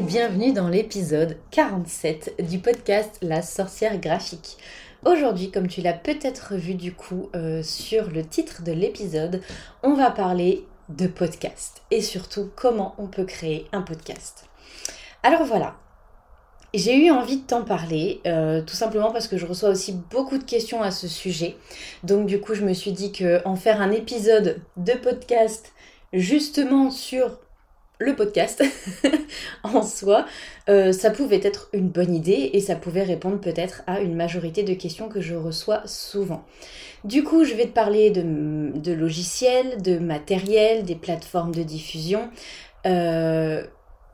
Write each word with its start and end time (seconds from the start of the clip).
bienvenue 0.00 0.52
dans 0.52 0.68
l'épisode 0.68 1.38
47 1.50 2.44
du 2.48 2.60
podcast 2.60 3.18
La 3.20 3.42
sorcière 3.42 3.98
graphique. 3.98 4.56
Aujourd'hui, 5.04 5.50
comme 5.50 5.66
tu 5.66 5.80
l'as 5.80 5.92
peut-être 5.92 6.54
vu 6.54 6.74
du 6.74 6.92
coup 6.94 7.30
euh, 7.34 7.64
sur 7.64 8.08
le 8.10 8.24
titre 8.24 8.62
de 8.62 8.70
l'épisode, 8.70 9.40
on 9.82 9.94
va 9.94 10.12
parler 10.12 10.64
de 10.88 11.08
podcast 11.08 11.82
et 11.90 12.00
surtout 12.00 12.48
comment 12.54 12.94
on 12.98 13.08
peut 13.08 13.24
créer 13.24 13.66
un 13.72 13.82
podcast. 13.82 14.46
Alors 15.24 15.44
voilà, 15.44 15.74
j'ai 16.74 16.96
eu 16.96 17.10
envie 17.10 17.38
de 17.38 17.46
t'en 17.46 17.64
parler, 17.64 18.20
euh, 18.26 18.62
tout 18.62 18.76
simplement 18.76 19.10
parce 19.10 19.26
que 19.26 19.36
je 19.36 19.46
reçois 19.46 19.70
aussi 19.70 19.92
beaucoup 20.10 20.38
de 20.38 20.44
questions 20.44 20.80
à 20.80 20.92
ce 20.92 21.08
sujet. 21.08 21.56
Donc 22.04 22.26
du 22.26 22.40
coup, 22.40 22.54
je 22.54 22.64
me 22.64 22.72
suis 22.72 22.92
dit 22.92 23.10
que 23.10 23.42
en 23.44 23.56
faire 23.56 23.80
un 23.80 23.90
épisode 23.90 24.60
de 24.76 24.92
podcast 24.92 25.72
justement 26.12 26.92
sur 26.92 27.40
le 27.98 28.14
podcast 28.14 28.62
en 29.62 29.82
soi, 29.82 30.26
euh, 30.68 30.92
ça 30.92 31.10
pouvait 31.10 31.40
être 31.42 31.68
une 31.72 31.88
bonne 31.88 32.14
idée 32.14 32.50
et 32.52 32.60
ça 32.60 32.76
pouvait 32.76 33.02
répondre 33.02 33.40
peut-être 33.40 33.82
à 33.86 34.00
une 34.00 34.14
majorité 34.14 34.62
de 34.62 34.74
questions 34.74 35.08
que 35.08 35.20
je 35.20 35.34
reçois 35.34 35.82
souvent. 35.86 36.44
Du 37.04 37.22
coup, 37.22 37.44
je 37.44 37.54
vais 37.54 37.64
te 37.64 37.72
parler 37.72 38.10
de, 38.10 38.92
logiciels, 38.92 39.80
de 39.82 39.98
matériel, 39.98 40.84
des 40.84 40.96
plateformes 40.96 41.54
de 41.54 41.62
diffusion. 41.62 42.28
Euh, 42.86 43.64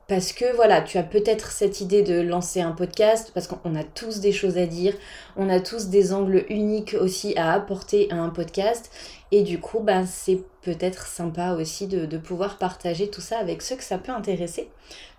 parce 0.06 0.32
que 0.32 0.54
voilà, 0.54 0.82
tu 0.82 0.98
as 0.98 1.02
peut-être 1.02 1.50
cette 1.50 1.80
idée 1.80 2.02
de 2.02 2.20
lancer 2.20 2.60
un 2.60 2.72
podcast, 2.72 3.30
parce 3.32 3.46
qu'on 3.46 3.74
a 3.74 3.84
tous 3.84 4.20
des 4.20 4.32
choses 4.32 4.58
à 4.58 4.66
dire, 4.66 4.94
on 5.36 5.48
a 5.48 5.60
tous 5.60 5.88
des 5.88 6.12
angles 6.12 6.44
uniques 6.50 6.94
aussi 7.00 7.36
à 7.36 7.52
apporter 7.52 8.10
à 8.10 8.16
un 8.16 8.28
podcast, 8.28 8.90
et 9.32 9.42
du 9.42 9.60
coup, 9.60 9.80
bah, 9.80 10.04
c'est 10.06 10.42
peut-être 10.62 11.06
sympa 11.06 11.52
aussi 11.52 11.86
de, 11.86 12.18
pouvoir 12.18 12.58
partager 12.58 13.08
tout 13.08 13.20
ça 13.20 13.38
avec 13.38 13.62
ceux 13.62 13.76
que 13.76 13.82
ça 13.82 13.98
peut 13.98 14.12
intéresser. 14.12 14.70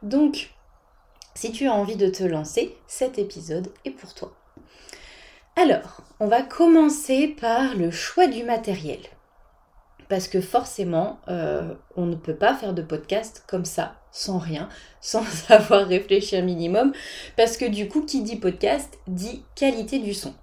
Donc, 0.04 0.52
si 1.34 1.52
tu 1.52 1.68
as 1.68 1.74
envie 1.74 1.98
de 1.98 2.08
te 2.08 2.24
lancer, 2.24 2.78
cet 2.88 3.20
épisode 3.20 3.70
est 3.86 3.92
pour 3.92 4.14
toi. 4.14 4.34
Alors, 5.56 6.02
on 6.20 6.28
va 6.28 6.42
commencer 6.42 7.28
par 7.28 7.76
le 7.76 7.92
choix 7.92 8.28
du 8.28 8.44
matériel 8.44 9.00
parce 10.10 10.28
que 10.28 10.42
forcément, 10.42 11.20
euh, 11.28 11.74
on 11.96 12.06
ne 12.06 12.16
peut 12.16 12.36
pas 12.36 12.54
faire 12.54 12.74
de 12.74 12.82
podcast 12.82 13.44
comme 13.48 13.66
ça, 13.66 13.96
sans 14.16 14.38
rien, 14.40 14.70
sans 15.02 15.24
avoir 15.50 15.88
réfléchi 15.88 16.36
un 16.36 16.42
minimum, 16.42 16.94
parce 17.38 17.58
que 17.58 17.66
du 17.66 17.88
coup, 17.88 18.02
qui 18.02 18.24
dit 18.24 18.38
podcast 18.38 18.98
dit 19.08 19.44
qualité 19.56 20.00
du 20.00 20.14
son. 20.14 20.34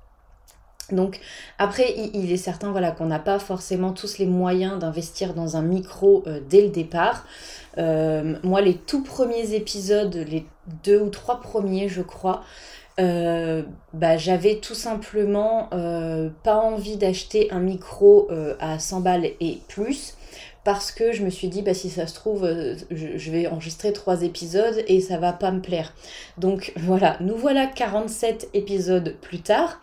Donc 0.91 1.21
après, 1.59 1.95
il, 2.13 2.31
est 2.31 2.37
certain 2.37 2.71
voilà, 2.71 2.91
qu'on 2.91 3.07
n'a 3.07 3.19
pas 3.19 3.39
forcément 3.39 3.93
tous 3.93 4.19
les 4.19 4.27
moyens 4.27 4.79
d'investir 4.79 5.33
dans 5.33 5.57
un 5.57 5.63
micro 5.63 6.23
euh, 6.27 6.41
dès 6.51 6.61
le 6.61 6.69
départ. 6.69 7.25
Euh, 7.79 8.35
moi, 8.43 8.61
les 8.61 8.75
tout 8.75 9.03
premiers 9.03 9.55
épisodes, 9.55 10.15
les 10.15 10.45
deux 10.85 11.01
ou 11.01 11.09
trois 11.09 11.41
premiers, 11.41 11.89
je 11.89 12.03
crois, 12.03 12.43
euh, 13.01 13.63
bah, 13.95 14.19
j'avais 14.19 14.57
tout 14.57 14.75
simplement 14.75 15.71
pas 16.43 16.57
envie 16.57 16.99
d'acheter 16.99 17.51
un 17.53 17.61
micro 17.61 18.29
à 18.61 18.79
100 18.79 19.01
balles 19.01 19.31
et 19.41 19.61
plus 19.69 20.15
parce 20.65 20.93
que 20.93 21.13
je 21.13 21.25
me 21.25 21.31
suis 21.31 21.49
dit 21.49 21.63
bah 21.63 21.75
si 21.75 21.91
ça 21.91 22.07
se 22.07 22.15
trouve 22.15 22.49
je, 22.91 23.31
vais 23.31 23.47
enregistrer 23.47 23.93
trois 23.93 24.23
épisodes 24.23 24.83
et 24.87 25.01
ça 25.01 25.19
va 25.19 25.33
pas 25.33 25.51
me 25.51 25.61
plaire. 25.61 25.95
Donc 26.39 26.73
voilà, 26.77 27.17
nous 27.21 27.37
voilà 27.37 27.67
47 27.67 28.51
épisodes 28.55 29.17
plus 29.21 29.41
tard. 29.41 29.81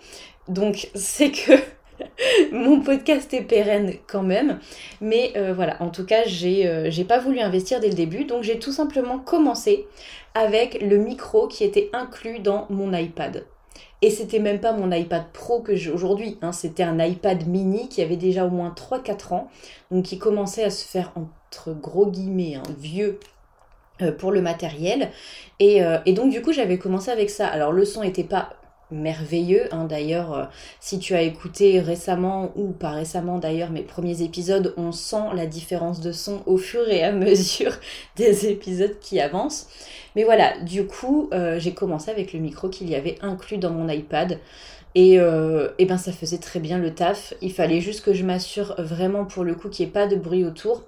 Donc 0.47 0.89
c'est 0.95 1.31
que 1.31 1.53
mon 2.52 2.81
podcast 2.81 3.33
est 3.33 3.41
pérenne 3.41 3.94
quand 4.08 4.23
même. 4.23 4.59
Mais 5.02 5.33
voilà, 5.53 5.81
en 5.81 5.89
tout 5.89 6.05
cas, 6.05 6.23
j'ai 6.25 7.05
pas 7.08 7.19
voulu 7.19 7.39
investir 7.39 7.80
dès 7.80 7.89
le 7.89 7.95
début. 7.95 8.23
Donc 8.23 8.43
j'ai 8.43 8.59
tout 8.59 8.71
simplement 8.71 9.19
commencé 9.19 9.86
avec 10.33 10.81
le 10.81 10.98
micro 10.98 11.48
qui 11.48 11.64
était 11.64 11.89
inclus 11.93 12.39
dans 12.39 12.67
mon 12.70 12.93
iPad. 12.93 13.45
Et 14.02 14.10
c'était 14.10 14.39
même 14.39 14.61
pas 14.61 14.71
mon 14.71 14.92
iPad 14.92 15.26
Pro 15.33 15.60
que 15.60 15.76
j'ai 15.76 15.92
aujourd'hui, 15.92 16.37
hein. 16.42 16.54
c'était 16.54 16.83
un 16.83 16.99
iPad 16.99 17.45
mini 17.48 17.89
qui 17.89 18.02
avait 18.02 18.15
déjà 18.15 18.45
au 18.45 18.49
moins 18.49 18.73
3-4 18.73 19.33
ans, 19.33 19.49
donc 19.92 20.05
qui 20.05 20.17
commençait 20.17 20.64
à 20.64 20.70
se 20.70 20.86
faire 20.86 21.11
entre 21.15 21.73
gros 21.73 22.08
guillemets 22.08 22.55
hein, 22.55 22.64
vieux 22.77 23.20
euh, 24.02 24.14
pour 24.14 24.32
le 24.32 24.42
matériel. 24.42 25.11
Et, 25.60 25.83
euh, 25.83 25.98
et, 26.05 26.14
donc 26.14 26.32
du 26.32 26.42
coup 26.42 26.54
j'avais 26.54 26.77
commencé 26.77 27.11
avec 27.11 27.30
ça. 27.30 27.48
Alors 27.48 27.73
le 27.73 27.83
son 27.83 28.02
était 28.02 28.23
pas 28.23 28.54
merveilleux. 28.92 29.73
Hein. 29.73 29.86
D'ailleurs, 29.86 30.33
euh, 30.33 30.45
si 30.80 31.00
tu 31.00 31.14
as 31.16 31.22
écouté 31.22 31.80
récemment 31.80 32.52
ou 32.55 32.72
pas 32.72 32.92
récemment 32.92 33.38
d'ailleurs 33.38 33.72
mes 33.72 33.82
premiers 33.82 34.22
épisodes, 34.22 34.73
on 34.77 34.92
sent 34.92 35.33
la 35.36 35.45
différence 35.45 36.02
de 36.02 36.11
son 36.11 36.42
au 36.45 36.58
fur 36.58 36.88
et 36.89 37.04
à 37.04 37.11
mesure 37.14 37.73
des 38.16 38.48
épisodes 38.48 38.98
qui 38.99 39.20
avancent. 39.20 39.67
Mais 40.16 40.23
voilà, 40.23 40.60
du 40.61 40.86
coup, 40.86 41.30
euh, 41.33 41.60
j'ai 41.60 41.73
commencé 41.73 42.11
avec 42.11 42.33
le 42.33 42.39
micro 42.39 42.70
qu'il 42.70 42.89
y 42.89 42.95
avait 42.95 43.17
inclus 43.22 43.58
dans 43.58 43.72
mon 43.72 43.88
iPad. 43.89 44.39
Et, 44.95 45.20
euh, 45.20 45.70
et, 45.78 45.86
ben 45.86 45.99
ça 45.99 46.11
faisait 46.11 46.39
très 46.39 46.60
bien 46.60 46.80
le 46.80 46.95
taf. 46.95 47.36
Il 47.42 47.54
fallait 47.54 47.80
juste 47.80 48.04
que 48.04 48.14
je 48.14 48.26
m'assure 48.26 48.73
vraiment 48.80 49.26
pour 49.26 49.44
le 49.44 49.54
coup 49.54 49.70
qu'il 49.70 49.86
n'y 49.86 49.92
ait 49.92 49.94
pas 49.94 50.08
de 50.08 50.16
bruit 50.16 50.44
autour. 50.44 50.83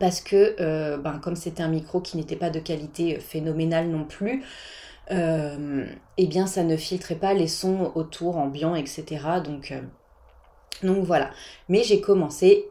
Parce 0.00 0.20
que 0.20 0.56
ben, 0.96 1.20
comme 1.22 1.36
c'était 1.36 1.62
un 1.62 1.68
micro 1.68 2.00
qui 2.00 2.16
n'était 2.16 2.34
pas 2.34 2.50
de 2.50 2.58
qualité 2.58 3.20
phénoménale 3.20 3.86
non 3.86 4.02
plus, 4.02 4.42
euh, 4.42 4.42
eh 5.10 6.26
bien 6.26 6.46
ça 6.46 6.62
ne 6.62 6.76
filtrait 6.76 7.16
pas 7.16 7.34
les 7.34 7.48
sons 7.48 7.92
autour, 7.94 8.36
ambiants, 8.36 8.74
etc. 8.74 9.04
Donc, 9.44 9.72
euh, 9.72 9.80
donc 10.82 11.04
voilà. 11.04 11.30
Mais 11.68 11.82
j'ai 11.82 12.00
commencé 12.00 12.66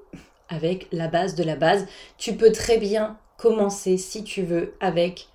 avec 0.50 0.88
la 0.92 1.08
base 1.08 1.36
de 1.36 1.44
la 1.44 1.56
base. 1.56 1.88
Tu 2.18 2.34
peux 2.34 2.52
très 2.52 2.78
bien 2.78 3.18
commencer, 3.38 3.98
si 3.98 4.24
tu 4.24 4.44
veux, 4.44 4.76
avec 4.80 5.28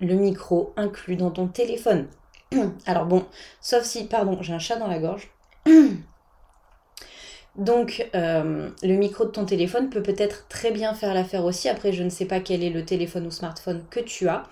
le 0.00 0.14
micro 0.14 0.72
inclus 0.76 1.16
dans 1.16 1.30
ton 1.30 1.46
téléphone. 1.46 2.08
Alors 2.86 3.06
bon, 3.06 3.24
sauf 3.60 3.84
si, 3.84 4.04
pardon, 4.04 4.38
j'ai 4.40 4.52
un 4.52 4.58
chat 4.58 4.76
dans 4.76 4.88
la 4.88 4.98
gorge. 4.98 5.30
Donc, 7.56 8.08
euh, 8.14 8.70
le 8.82 8.94
micro 8.94 9.26
de 9.26 9.30
ton 9.30 9.44
téléphone 9.44 9.90
peut 9.90 10.02
peut-être 10.02 10.48
très 10.48 10.70
bien 10.70 10.94
faire 10.94 11.12
l'affaire 11.12 11.44
aussi. 11.44 11.68
Après, 11.68 11.92
je 11.92 12.02
ne 12.02 12.08
sais 12.08 12.24
pas 12.24 12.40
quel 12.40 12.62
est 12.62 12.70
le 12.70 12.82
téléphone 12.82 13.26
ou 13.26 13.30
smartphone 13.30 13.84
que 13.90 14.00
tu 14.00 14.26
as, 14.26 14.44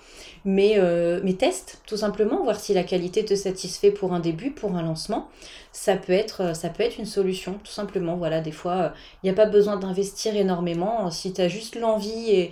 mais, 0.44 0.74
euh, 0.76 1.20
teste 1.38 1.80
tout 1.86 1.96
simplement, 1.96 2.44
voir 2.44 2.60
si 2.60 2.74
la 2.74 2.82
qualité 2.84 3.24
te 3.24 3.34
satisfait 3.34 3.90
pour 3.90 4.12
un 4.12 4.20
début, 4.20 4.50
pour 4.50 4.74
un 4.74 4.82
lancement. 4.82 5.28
Ça 5.72 5.96
peut 5.96 6.12
être, 6.12 6.42
être 6.42 6.98
une 6.98 7.06
solution, 7.06 7.54
tout 7.64 7.72
simplement. 7.72 8.16
Voilà, 8.16 8.42
des 8.42 8.52
fois, 8.52 8.92
il 9.22 9.26
n'y 9.26 9.30
a 9.30 9.34
pas 9.34 9.46
besoin 9.46 9.76
d'investir 9.76 10.36
énormément. 10.36 11.10
Si 11.10 11.32
tu 11.32 11.40
as 11.40 11.48
juste 11.48 11.76
l'envie 11.76 12.50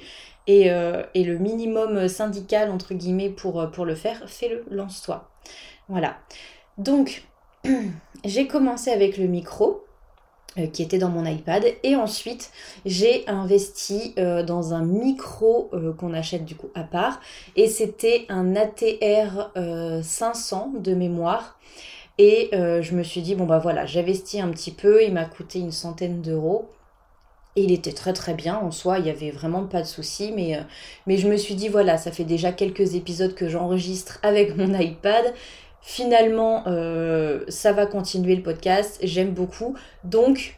euh, 0.49 1.03
et, 1.15 1.25
le 1.25 1.37
minimum 1.37 2.09
syndical, 2.09 2.71
entre 2.71 2.95
guillemets, 2.95 3.29
pour, 3.29 3.71
pour 3.71 3.85
le 3.85 3.95
faire, 3.95 4.23
fais-le, 4.27 4.65
lance-toi. 4.71 5.29
Voilà. 5.91 6.17
Donc, 6.79 7.25
j'ai 8.25 8.47
commencé 8.47 8.91
avec 8.91 9.19
le 9.19 9.27
micro. 9.27 9.85
Euh, 10.59 10.67
qui 10.67 10.83
était 10.83 10.99
dans 10.99 11.09
mon 11.09 11.25
iPad. 11.25 11.65
Et 11.83 11.95
ensuite, 11.95 12.51
j'ai 12.85 13.27
investi 13.29 14.15
euh, 14.19 14.43
dans 14.43 14.75
un 14.75 14.85
micro 14.85 15.71
euh, 15.73 15.93
qu'on 15.93 16.15
achète 16.15 16.45
du 16.45 16.55
coup 16.55 16.71
à 16.75 16.83
part. 16.83 17.21
Et 17.57 17.69
c'était 17.69 18.27
un 18.29 18.57
ATR 18.57 19.53
500 20.03 20.73
de 20.79 20.95
mémoire. 20.95 21.59
Et 22.21 22.51
je 22.53 22.95
me 22.97 23.05
suis 23.05 23.23
dit, 23.23 23.37
bon 23.37 23.47
bah 23.47 23.59
voilà, 23.59 23.87
j'investis 23.87 24.41
un 24.41 24.49
petit 24.49 24.73
peu. 24.73 25.05
Il 25.05 25.13
m'a 25.13 25.25
coûté 25.25 25.61
une 25.61 25.71
centaine 25.71 26.21
d'euros. 26.21 26.69
Et 27.55 27.63
il 27.63 27.73
était 27.73 27.93
très 27.93 28.13
très 28.13 28.35
bien 28.35 28.57
en 28.57 28.71
soi, 28.71 28.99
il 28.99 29.05
n'y 29.05 29.11
avait 29.11 29.31
vraiment 29.31 29.65
pas 29.65 29.83
de 29.83 29.87
souci. 29.87 30.33
Mais, 30.35 30.59
mais 31.07 31.17
je 31.17 31.29
me 31.29 31.37
suis 31.37 31.55
dit, 31.55 31.69
voilà, 31.69 31.97
ça 31.97 32.11
fait 32.11 32.25
déjà 32.25 32.51
quelques 32.51 32.95
épisodes 32.95 33.35
que 33.35 33.49
j'enregistre 33.49 34.19
avec 34.23 34.57
mon 34.57 34.75
iPad. 34.79 35.33
Finalement, 35.81 36.65
ça 37.49 37.73
va 37.73 37.87
continuer 37.87 38.35
le 38.35 38.43
podcast, 38.43 38.99
j'aime 39.03 39.31
beaucoup. 39.31 39.77
Donc, 40.03 40.58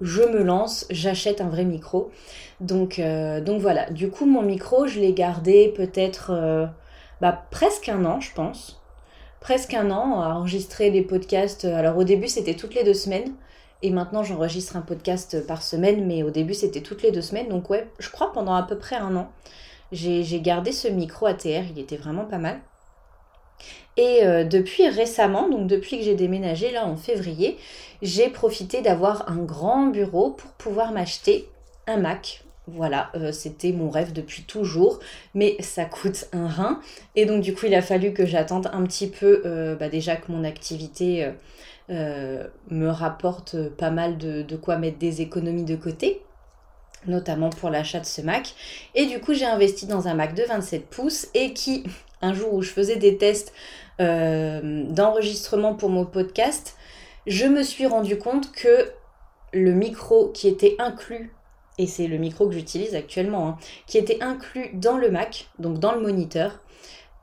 je 0.00 0.22
me 0.22 0.42
lance, 0.42 0.86
j'achète 0.90 1.40
un 1.40 1.48
vrai 1.48 1.64
micro. 1.64 2.10
Donc, 2.60 2.98
euh, 2.98 3.40
donc 3.40 3.60
voilà, 3.60 3.90
du 3.90 4.10
coup, 4.10 4.26
mon 4.26 4.42
micro, 4.42 4.86
je 4.86 5.00
l'ai 5.00 5.12
gardé 5.12 5.72
peut-être 5.76 6.30
euh, 6.32 6.66
bah, 7.20 7.46
presque 7.50 7.88
un 7.88 8.04
an, 8.04 8.20
je 8.20 8.32
pense. 8.34 8.82
Presque 9.40 9.74
un 9.74 9.90
an 9.90 10.20
à 10.20 10.34
enregistrer 10.34 10.90
des 10.90 11.02
podcasts. 11.02 11.64
Alors 11.64 11.96
au 11.96 12.04
début, 12.04 12.28
c'était 12.28 12.54
toutes 12.54 12.74
les 12.74 12.84
deux 12.84 12.94
semaines. 12.94 13.32
Et 13.82 13.90
maintenant, 13.90 14.22
j'enregistre 14.22 14.76
un 14.76 14.82
podcast 14.82 15.46
par 15.46 15.62
semaine, 15.62 16.06
mais 16.06 16.22
au 16.22 16.30
début, 16.30 16.52
c'était 16.52 16.82
toutes 16.82 17.02
les 17.02 17.12
deux 17.12 17.22
semaines. 17.22 17.48
Donc 17.48 17.70
ouais, 17.70 17.88
je 17.98 18.10
crois 18.10 18.32
pendant 18.32 18.54
à 18.54 18.62
peu 18.62 18.76
près 18.76 18.96
un 18.96 19.16
an, 19.16 19.30
j'ai 19.92 20.40
gardé 20.40 20.72
ce 20.72 20.88
micro 20.88 21.26
ATR, 21.26 21.64
il 21.70 21.78
était 21.78 21.96
vraiment 21.96 22.26
pas 22.26 22.38
mal. 22.38 22.60
Et 23.96 24.24
euh, 24.24 24.44
depuis 24.44 24.88
récemment, 24.88 25.48
donc 25.48 25.66
depuis 25.66 25.98
que 25.98 26.04
j'ai 26.04 26.14
déménagé 26.14 26.70
là 26.70 26.86
en 26.86 26.96
février, 26.96 27.58
j'ai 28.02 28.30
profité 28.30 28.82
d'avoir 28.82 29.30
un 29.30 29.36
grand 29.36 29.88
bureau 29.88 30.30
pour 30.30 30.50
pouvoir 30.52 30.92
m'acheter 30.92 31.48
un 31.86 31.98
Mac. 31.98 32.44
Voilà, 32.66 33.10
euh, 33.16 33.32
c'était 33.32 33.72
mon 33.72 33.90
rêve 33.90 34.12
depuis 34.12 34.44
toujours, 34.44 35.00
mais 35.34 35.56
ça 35.60 35.84
coûte 35.84 36.28
un 36.32 36.46
rein. 36.46 36.80
Et 37.16 37.26
donc 37.26 37.42
du 37.42 37.52
coup, 37.52 37.66
il 37.66 37.74
a 37.74 37.82
fallu 37.82 38.12
que 38.12 38.26
j'attende 38.26 38.70
un 38.72 38.84
petit 38.84 39.08
peu, 39.08 39.42
euh, 39.44 39.74
bah, 39.74 39.88
déjà 39.88 40.16
que 40.16 40.30
mon 40.30 40.44
activité 40.44 41.28
me 41.88 42.86
rapporte 42.88 43.68
pas 43.70 43.90
mal 43.90 44.16
de, 44.16 44.42
de 44.42 44.56
quoi 44.56 44.76
mettre 44.76 44.98
des 44.98 45.22
économies 45.22 45.64
de 45.64 45.74
côté. 45.74 46.22
Notamment 47.06 47.50
pour 47.50 47.70
l'achat 47.70 48.00
de 48.00 48.06
ce 48.06 48.20
Mac. 48.20 48.54
Et 48.94 49.06
du 49.06 49.20
coup, 49.20 49.34
j'ai 49.34 49.46
investi 49.46 49.86
dans 49.86 50.08
un 50.08 50.14
Mac 50.14 50.34
de 50.34 50.42
27 50.42 50.86
pouces 50.86 51.28
et 51.34 51.52
qui, 51.52 51.84
un 52.22 52.34
jour 52.34 52.54
où 52.54 52.62
je 52.62 52.70
faisais 52.70 52.96
des 52.96 53.16
tests 53.16 53.52
euh, 54.00 54.84
d'enregistrement 54.88 55.74
pour 55.74 55.90
mon 55.90 56.04
podcast, 56.04 56.76
je 57.26 57.46
me 57.46 57.62
suis 57.62 57.86
rendu 57.86 58.18
compte 58.18 58.50
que 58.52 58.90
le 59.52 59.72
micro 59.72 60.28
qui 60.28 60.48
était 60.48 60.76
inclus, 60.78 61.34
et 61.78 61.86
c'est 61.86 62.06
le 62.06 62.18
micro 62.18 62.46
que 62.46 62.54
j'utilise 62.54 62.94
actuellement, 62.94 63.48
hein, 63.48 63.58
qui 63.86 63.98
était 63.98 64.22
inclus 64.22 64.70
dans 64.74 64.96
le 64.96 65.10
Mac, 65.10 65.48
donc 65.58 65.78
dans 65.78 65.92
le 65.92 66.00
moniteur, 66.00 66.60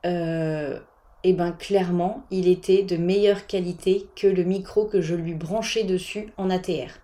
euh, 0.06 0.80
et 1.24 1.34
ben 1.34 1.52
clairement, 1.52 2.24
il 2.32 2.48
était 2.48 2.84
de 2.84 2.96
meilleure 2.96 3.48
qualité 3.48 4.08
que 4.16 4.28
le 4.28 4.44
micro 4.44 4.86
que 4.86 5.02
je 5.02 5.16
lui 5.16 5.34
branchais 5.34 5.84
dessus 5.84 6.32
en 6.38 6.50
ATR. 6.50 7.00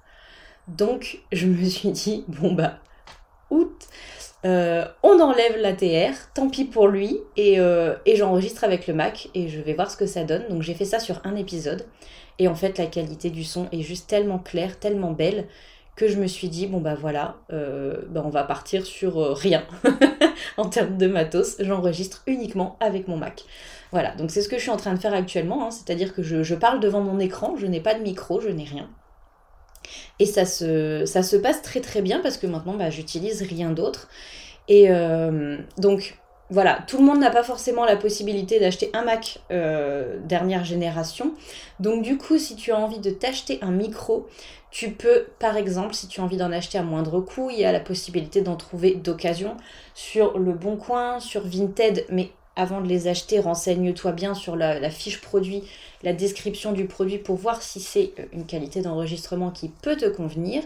Donc 0.67 1.19
je 1.31 1.47
me 1.47 1.65
suis 1.65 1.91
dit, 1.91 2.23
bon 2.27 2.53
bah, 2.53 2.79
août, 3.49 3.87
euh, 4.45 4.85
on 5.03 5.19
enlève 5.19 5.57
l'ATR, 5.57 6.13
tant 6.33 6.49
pis 6.49 6.65
pour 6.65 6.87
lui, 6.87 7.19
et, 7.37 7.59
euh, 7.59 7.95
et 8.05 8.15
j'enregistre 8.15 8.63
avec 8.63 8.87
le 8.87 8.93
Mac 8.93 9.29
et 9.33 9.47
je 9.47 9.61
vais 9.61 9.73
voir 9.73 9.89
ce 9.89 9.97
que 9.97 10.05
ça 10.05 10.23
donne. 10.23 10.47
Donc 10.49 10.61
j'ai 10.61 10.73
fait 10.73 10.85
ça 10.85 10.99
sur 10.99 11.21
un 11.23 11.35
épisode, 11.35 11.85
et 12.39 12.47
en 12.47 12.55
fait 12.55 12.77
la 12.77 12.87
qualité 12.87 13.29
du 13.29 13.43
son 13.43 13.67
est 13.71 13.81
juste 13.81 14.09
tellement 14.09 14.39
claire, 14.39 14.79
tellement 14.79 15.11
belle, 15.11 15.47
que 15.95 16.07
je 16.07 16.17
me 16.17 16.27
suis 16.27 16.49
dit, 16.49 16.67
bon 16.67 16.79
bah 16.81 16.95
voilà, 16.95 17.35
euh, 17.51 18.01
bah, 18.09 18.23
on 18.25 18.29
va 18.29 18.43
partir 18.43 18.85
sur 18.85 19.15
rien 19.37 19.63
en 20.57 20.67
termes 20.67 20.97
de 20.97 21.07
matos, 21.07 21.57
j'enregistre 21.59 22.23
uniquement 22.25 22.77
avec 22.79 23.07
mon 23.07 23.17
Mac. 23.17 23.43
Voilà, 23.91 24.15
donc 24.15 24.31
c'est 24.31 24.41
ce 24.41 24.49
que 24.49 24.57
je 24.57 24.61
suis 24.61 24.71
en 24.71 24.77
train 24.77 24.93
de 24.95 24.99
faire 24.99 25.13
actuellement, 25.13 25.67
hein. 25.67 25.71
c'est-à-dire 25.71 26.15
que 26.15 26.23
je, 26.23 26.55
parle 26.55 26.79
devant 26.79 27.01
mon 27.01 27.19
écran, 27.19 27.55
je 27.57 27.67
n'ai 27.67 27.79
pas 27.79 27.93
de 27.93 28.01
micro, 28.01 28.41
je 28.41 28.49
n'ai 28.49 28.63
rien. 28.63 28.89
Et 30.19 30.25
ça 30.25 30.45
se, 30.45 31.35
passe 31.37 31.61
très 31.61 31.81
très 31.81 32.01
bien 32.01 32.19
parce 32.19 32.37
que 32.37 32.47
maintenant 32.47 32.73
bah, 32.73 32.89
j'utilise 32.89 33.41
rien 33.41 33.71
d'autre. 33.71 34.09
Et 34.67 34.89
euh, 34.89 35.57
donc 35.77 36.17
voilà, 36.49 36.83
tout 36.87 36.97
le 36.97 37.03
monde 37.03 37.19
n'a 37.19 37.31
pas 37.31 37.43
forcément 37.43 37.83
la 37.85 37.95
possibilité 37.95 38.59
d'acheter 38.59 38.91
un 38.93 39.03
Mac 39.03 39.39
euh, 39.51 40.19
dernière 40.23 40.63
génération. 40.63 41.33
Donc 41.79 42.03
du 42.03 42.17
coup, 42.17 42.37
si 42.37 42.55
tu 42.55 42.71
as 42.71 42.77
envie 42.77 42.99
de 42.99 43.09
t'acheter 43.09 43.57
un 43.61 43.71
micro, 43.71 44.27
tu 44.69 44.91
peux, 44.91 45.25
par 45.39 45.57
exemple, 45.57 45.93
si 45.93 46.07
tu 46.07 46.21
as 46.21 46.23
envie 46.23 46.37
d'en 46.37 46.51
acheter 46.51 46.77
à 46.77 46.83
moindre 46.83 47.21
coût, 47.21 47.49
il 47.49 47.59
y 47.59 47.65
a 47.65 47.71
la 47.71 47.79
possibilité 47.79 48.41
d'en 48.41 48.55
trouver 48.55 48.95
d'occasion 48.95 49.57
sur 49.93 50.37
Le 50.37 50.53
Bon 50.53 50.77
Coin, 50.77 51.19
sur 51.19 51.47
Vinted, 51.47 52.05
mais 52.09 52.31
avant 52.55 52.81
de 52.81 52.87
les 52.87 53.07
acheter, 53.07 53.39
renseigne-toi 53.39 54.11
bien 54.11 54.33
sur 54.33 54.55
la, 54.55 54.89
fiche 54.89 55.21
produit, 55.21 55.63
la 56.03 56.13
description 56.13 56.71
du 56.71 56.85
produit 56.85 57.17
pour 57.17 57.35
voir 57.35 57.61
si 57.61 57.79
c'est 57.79 58.11
euh, 58.19 58.25
une 58.33 58.45
qualité 58.45 58.81
d'enregistrement 58.81 59.49
qui 59.49 59.69
peut 59.69 59.95
te 59.95 60.05
convenir. 60.05 60.61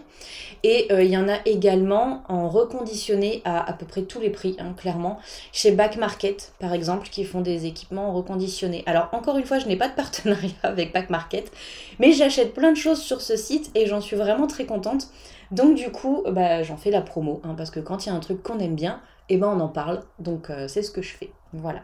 Et 0.64 0.88
euh, 0.92 1.04
il 1.04 1.12
y 1.12 1.18
en 1.18 1.30
a 1.30 1.38
également 1.46 2.24
en 2.28 2.50
reconditionné 2.50 3.42
à 3.46 3.70
à 3.70 3.74
peu 3.74 3.86
près 3.86 4.02
tous 4.02 4.20
les 4.20 4.30
prix, 4.30 4.56
hein, 4.60 4.74
clairement. 4.76 5.20
Chez 5.54 5.72
Back 5.72 5.98
Market, 5.98 6.54
par 6.60 6.74
exemple, 6.74 7.08
qui 7.10 7.24
font 7.24 7.42
des 7.42 7.66
équipements 7.66 8.14
reconditionnés. 8.14 8.84
Alors, 8.86 9.10
encore 9.12 9.38
une 9.38 9.46
fois, 9.46 9.60
je 9.60 9.68
n'ai 9.68 9.78
pas 9.78 9.88
de 9.88 9.96
partenariat 9.96 10.50
avec 10.64 10.94
Back 10.94 11.10
Market, 11.10 11.52
mais 12.00 12.12
j'achète 12.12 12.54
plein 12.54 12.72
de 12.72 12.78
choses 12.78 13.02
sur 13.02 13.22
ce 13.22 13.38
site 13.38 13.72
et 13.76 13.86
j'en 13.86 14.02
suis 14.02 14.16
vraiment 14.16 14.48
très 14.48 14.66
contente. 14.66 15.08
Donc, 15.52 15.76
du 15.76 15.92
coup, 15.92 16.24
bah, 16.30 16.64
j'en 16.64 16.76
fais 16.76 16.92
la 16.92 17.02
promo, 17.02 17.42
hein, 17.44 17.54
parce 17.56 17.72
que 17.72 17.80
quand 17.80 18.06
il 18.06 18.10
y 18.10 18.12
a 18.12 18.16
un 18.16 18.20
truc 18.20 18.44
qu'on 18.44 18.60
aime 18.60 18.76
bien, 18.76 19.00
eh 19.30 19.38
ben 19.38 19.48
on 19.48 19.60
en 19.60 19.70
parle. 19.70 20.02
Donc, 20.20 20.50
euh, 20.50 20.68
c'est 20.68 20.82
ce 20.84 20.92
que 20.92 21.02
je 21.02 21.10
fais. 21.10 21.32
Voilà. 21.54 21.82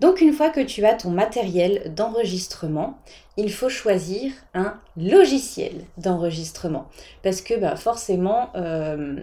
Donc 0.00 0.20
une 0.20 0.32
fois 0.32 0.50
que 0.50 0.60
tu 0.60 0.84
as 0.84 0.94
ton 0.94 1.10
matériel 1.10 1.92
d'enregistrement, 1.94 2.98
il 3.36 3.52
faut 3.52 3.68
choisir 3.68 4.32
un 4.54 4.80
logiciel 4.96 5.84
d'enregistrement. 5.96 6.88
Parce 7.22 7.40
que 7.40 7.54
bah, 7.58 7.76
forcément, 7.76 8.50
euh, 8.54 9.20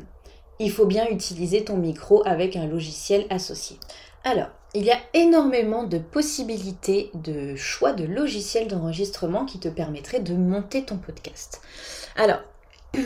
il 0.60 0.72
faut 0.72 0.86
bien 0.86 1.08
utiliser 1.08 1.64
ton 1.64 1.78
micro 1.78 2.26
avec 2.26 2.56
un 2.56 2.68
logiciel 2.68 3.26
associé. 3.30 3.78
Alors, 4.26 4.50
il 4.74 4.84
y 4.84 4.92
a 4.92 5.00
énormément 5.14 5.84
de 5.84 5.98
possibilités 5.98 7.10
de 7.14 7.56
choix 7.56 7.94
de 7.94 8.04
logiciels 8.04 8.68
d'enregistrement 8.68 9.46
qui 9.46 9.60
te 9.60 9.70
permettraient 9.70 10.20
de 10.20 10.34
monter 10.34 10.84
ton 10.84 10.98
podcast. 10.98 11.62
Alors, 12.18 12.42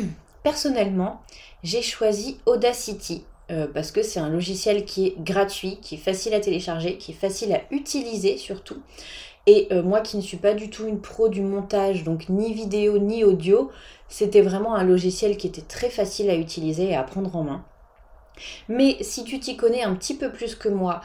personnellement, 0.43 1.21
j'ai 1.61 1.83
choisi 1.83 2.39
Audacity 2.47 3.25
euh, 3.51 3.67
parce 3.73 3.91
que 3.91 4.03
c'est 4.03 4.19
un 4.19 4.29
logiciel 4.29 4.85
qui 4.85 5.07
est 5.07 5.15
gratuit, 5.19 5.79
qui 5.81 5.95
est 5.95 5.99
facile 5.99 6.33
à 6.33 6.39
télécharger, 6.39 6.97
qui 6.97 7.11
est 7.11 7.15
facile 7.15 7.53
à 7.53 7.61
utiliser 7.71 8.37
surtout. 8.37 8.77
Et 9.47 9.67
euh, 9.71 9.81
moi 9.81 10.01
qui 10.01 10.17
ne 10.17 10.21
suis 10.21 10.37
pas 10.37 10.53
du 10.53 10.69
tout 10.69 10.85
une 10.85 11.01
pro 11.01 11.29
du 11.29 11.41
montage, 11.41 12.03
donc 12.03 12.29
ni 12.29 12.53
vidéo 12.53 12.99
ni 12.99 13.23
audio, 13.23 13.71
c'était 14.07 14.41
vraiment 14.41 14.75
un 14.75 14.83
logiciel 14.83 15.37
qui 15.37 15.47
était 15.47 15.61
très 15.61 15.89
facile 15.89 16.29
à 16.29 16.35
utiliser 16.35 16.89
et 16.89 16.95
à 16.95 17.03
prendre 17.03 17.35
en 17.35 17.43
main. 17.43 17.65
Mais 18.67 18.97
si 19.01 19.23
tu 19.23 19.39
t'y 19.39 19.57
connais 19.57 19.83
un 19.83 19.95
petit 19.95 20.15
peu 20.15 20.31
plus 20.31 20.55
que 20.55 20.69
moi, 20.69 21.01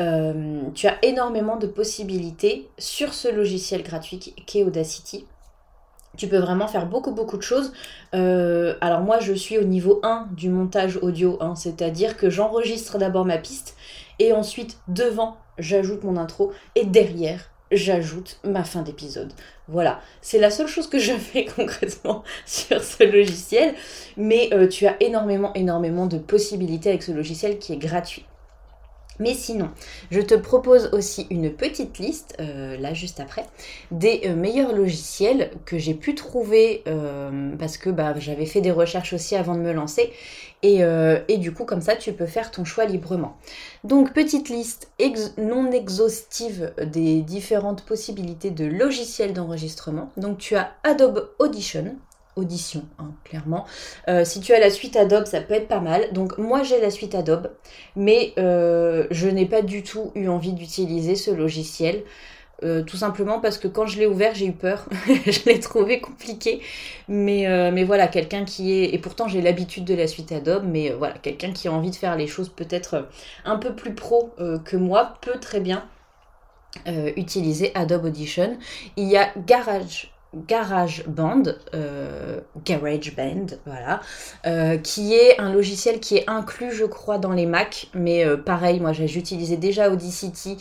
euh, 0.00 0.62
tu 0.74 0.86
as 0.86 1.04
énormément 1.04 1.56
de 1.56 1.66
possibilités 1.66 2.68
sur 2.78 3.14
ce 3.14 3.28
logiciel 3.28 3.82
gratuit 3.82 4.18
qui 4.18 4.60
est 4.60 4.64
Audacity 4.64 5.26
tu 6.18 6.28
peux 6.28 6.38
vraiment 6.38 6.68
faire 6.68 6.86
beaucoup 6.86 7.12
beaucoup 7.12 7.38
de 7.38 7.42
choses. 7.42 7.72
Euh, 8.14 8.74
alors 8.82 9.00
moi 9.00 9.20
je 9.20 9.32
suis 9.32 9.56
au 9.56 9.64
niveau 9.64 10.00
1 10.02 10.28
du 10.32 10.50
montage 10.50 10.98
audio, 11.00 11.38
hein, 11.40 11.54
c'est-à-dire 11.54 12.18
que 12.18 12.28
j'enregistre 12.28 12.98
d'abord 12.98 13.24
ma 13.24 13.38
piste 13.38 13.76
et 14.18 14.32
ensuite 14.32 14.78
devant 14.88 15.38
j'ajoute 15.58 16.04
mon 16.04 16.18
intro 16.18 16.52
et 16.74 16.84
derrière 16.84 17.50
j'ajoute 17.70 18.40
ma 18.44 18.64
fin 18.64 18.82
d'épisode. 18.82 19.32
Voilà, 19.68 20.00
c'est 20.22 20.38
la 20.38 20.50
seule 20.50 20.68
chose 20.68 20.88
que 20.88 20.98
je 20.98 21.12
fais 21.12 21.44
concrètement 21.56 22.24
sur 22.46 22.82
ce 22.82 23.04
logiciel, 23.04 23.74
mais 24.16 24.48
euh, 24.52 24.66
tu 24.66 24.86
as 24.86 24.96
énormément 25.00 25.52
énormément 25.54 26.06
de 26.06 26.18
possibilités 26.18 26.90
avec 26.90 27.02
ce 27.02 27.12
logiciel 27.12 27.58
qui 27.58 27.72
est 27.72 27.78
gratuit. 27.78 28.24
Mais 29.20 29.34
sinon, 29.34 29.70
je 30.10 30.20
te 30.20 30.34
propose 30.34 30.90
aussi 30.92 31.26
une 31.30 31.52
petite 31.52 31.98
liste, 31.98 32.36
euh, 32.40 32.76
là 32.78 32.94
juste 32.94 33.20
après, 33.20 33.46
des 33.90 34.22
euh, 34.26 34.34
meilleurs 34.36 34.74
logiciels 34.74 35.50
que 35.64 35.76
j'ai 35.76 35.94
pu 35.94 36.14
trouver 36.14 36.82
euh, 36.86 37.50
parce 37.58 37.78
que 37.78 37.90
bah, 37.90 38.14
j'avais 38.18 38.46
fait 38.46 38.60
des 38.60 38.70
recherches 38.70 39.12
aussi 39.12 39.34
avant 39.34 39.54
de 39.54 39.60
me 39.60 39.72
lancer. 39.72 40.12
Et, 40.64 40.80
et, 41.28 41.38
du 41.38 41.52
coup, 41.54 41.64
comme 41.64 41.80
ça, 41.80 41.94
tu 41.94 42.12
peux 42.12 42.26
faire 42.26 42.50
ton 42.50 42.64
choix 42.64 42.84
librement. 42.84 43.36
Donc, 43.84 44.12
petite 44.12 44.48
liste 44.48 44.90
non 45.36 45.70
exhaustive 45.70 46.72
des 46.84 47.22
différentes 47.22 47.84
possibilités 47.84 48.50
de 48.50 48.64
logiciels 48.64 49.34
d'enregistrement. 49.34 50.10
Donc, 50.16 50.38
tu 50.38 50.56
as 50.56 50.72
Adobe 50.82 51.30
Audition, 51.38 51.94
Audition, 52.38 52.84
hein, 52.98 53.10
clairement. 53.24 53.66
Euh, 54.08 54.24
si 54.24 54.40
tu 54.40 54.52
as 54.52 54.60
la 54.60 54.70
suite 54.70 54.96
Adobe, 54.96 55.26
ça 55.26 55.40
peut 55.40 55.54
être 55.54 55.66
pas 55.66 55.80
mal. 55.80 56.12
Donc 56.12 56.38
moi 56.38 56.62
j'ai 56.62 56.80
la 56.80 56.90
suite 56.90 57.14
Adobe, 57.14 57.50
mais 57.96 58.32
euh, 58.38 59.06
je 59.10 59.28
n'ai 59.28 59.44
pas 59.44 59.62
du 59.62 59.82
tout 59.82 60.12
eu 60.14 60.28
envie 60.28 60.52
d'utiliser 60.52 61.16
ce 61.16 61.30
logiciel. 61.30 62.04
Euh, 62.64 62.82
tout 62.82 62.96
simplement 62.96 63.38
parce 63.38 63.56
que 63.56 63.68
quand 63.68 63.86
je 63.86 63.98
l'ai 63.98 64.06
ouvert, 64.06 64.34
j'ai 64.34 64.46
eu 64.46 64.52
peur. 64.52 64.88
je 65.06 65.44
l'ai 65.46 65.58
trouvé 65.58 66.00
compliqué. 66.00 66.60
Mais, 67.08 67.70
mais 67.72 67.84
voilà, 67.84 68.06
quelqu'un 68.06 68.44
qui 68.44 68.72
est. 68.72 68.94
Et 68.94 68.98
pourtant, 68.98 69.26
j'ai 69.26 69.42
l'habitude 69.42 69.84
de 69.84 69.94
la 69.94 70.06
suite 70.06 70.30
Adobe, 70.30 70.64
mais 70.64 70.90
voilà, 70.90 71.14
quelqu'un 71.18 71.52
qui 71.52 71.66
a 71.68 71.72
envie 71.72 71.90
de 71.90 71.96
faire 71.96 72.16
les 72.16 72.28
choses 72.28 72.48
peut-être 72.50 73.08
un 73.44 73.56
peu 73.56 73.74
plus 73.74 73.94
pro 73.94 74.30
que 74.64 74.76
moi 74.76 75.14
peut 75.20 75.38
très 75.40 75.60
bien 75.60 75.84
utiliser 77.16 77.72
Adobe 77.74 78.04
Audition. 78.06 78.56
Il 78.96 79.08
y 79.08 79.16
a 79.16 79.30
Garage 79.46 80.12
Garage 80.34 81.04
Band, 81.06 81.42
euh, 81.74 82.40
Garage 82.64 83.16
Band, 83.16 83.46
voilà, 83.64 84.00
euh, 84.46 84.76
qui 84.76 85.14
est 85.14 85.40
un 85.40 85.52
logiciel 85.52 86.00
qui 86.00 86.16
est 86.16 86.28
inclus, 86.28 86.72
je 86.72 86.84
crois, 86.84 87.16
dans 87.18 87.32
les 87.32 87.46
Mac, 87.46 87.88
mais 87.94 88.26
euh, 88.26 88.36
pareil, 88.36 88.78
moi 88.80 88.92
j'utilisais 88.92 89.56
déjà 89.56 89.90
Audacity, 89.90 90.58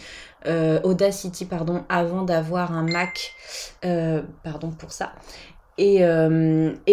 Audacity 0.83 1.43
pardon, 1.43 1.83
avant 1.89 2.21
d'avoir 2.23 2.71
un 2.71 2.83
Mac, 2.83 3.35
pardon 4.43 4.71
pour 4.71 4.93
ça. 4.93 5.11
Et, 5.77 5.99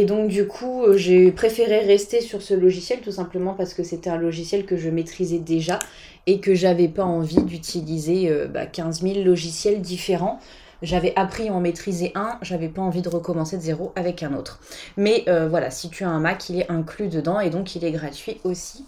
donc 0.04 0.28
du 0.28 0.48
coup, 0.48 0.82
j'ai 0.96 1.30
préféré 1.30 1.78
rester 1.78 2.20
sur 2.20 2.42
ce 2.42 2.52
logiciel 2.54 3.00
tout 3.00 3.12
simplement 3.12 3.54
parce 3.54 3.72
que 3.72 3.84
c'était 3.84 4.10
un 4.10 4.18
logiciel 4.18 4.66
que 4.66 4.76
je 4.76 4.90
maîtrisais 4.90 5.38
déjà 5.38 5.78
et 6.26 6.40
que 6.40 6.54
j'avais 6.54 6.88
pas 6.88 7.04
envie 7.04 7.42
d'utiliser 7.44 8.28
15 8.72 9.02
000 9.02 9.14
bah, 9.14 9.20
logiciels 9.24 9.80
différents. 9.80 10.40
J'avais 10.84 11.14
appris 11.16 11.48
à 11.48 11.52
en 11.52 11.60
maîtriser 11.60 12.12
un, 12.14 12.38
j'avais 12.42 12.68
pas 12.68 12.82
envie 12.82 13.00
de 13.00 13.08
recommencer 13.08 13.56
de 13.56 13.62
zéro 13.62 13.92
avec 13.96 14.22
un 14.22 14.34
autre. 14.34 14.60
Mais 14.98 15.24
euh, 15.28 15.48
voilà, 15.48 15.70
si 15.70 15.88
tu 15.88 16.04
as 16.04 16.08
un 16.10 16.20
Mac, 16.20 16.50
il 16.50 16.60
est 16.60 16.70
inclus 16.70 17.08
dedans 17.08 17.40
et 17.40 17.48
donc 17.48 17.74
il 17.74 17.84
est 17.84 17.90
gratuit 17.90 18.38
aussi. 18.44 18.84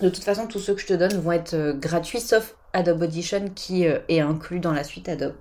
De 0.00 0.08
toute 0.08 0.24
façon, 0.24 0.48
tous 0.48 0.58
ceux 0.58 0.74
que 0.74 0.80
je 0.80 0.88
te 0.88 0.94
donne 0.94 1.16
vont 1.18 1.30
être 1.30 1.54
euh, 1.54 1.72
gratuits, 1.72 2.20
sauf 2.20 2.56
Adobe 2.72 3.02
Audition 3.02 3.48
qui 3.54 3.86
euh, 3.86 4.00
est 4.08 4.20
inclus 4.20 4.58
dans 4.58 4.72
la 4.72 4.82
suite 4.82 5.08
Adobe. 5.08 5.36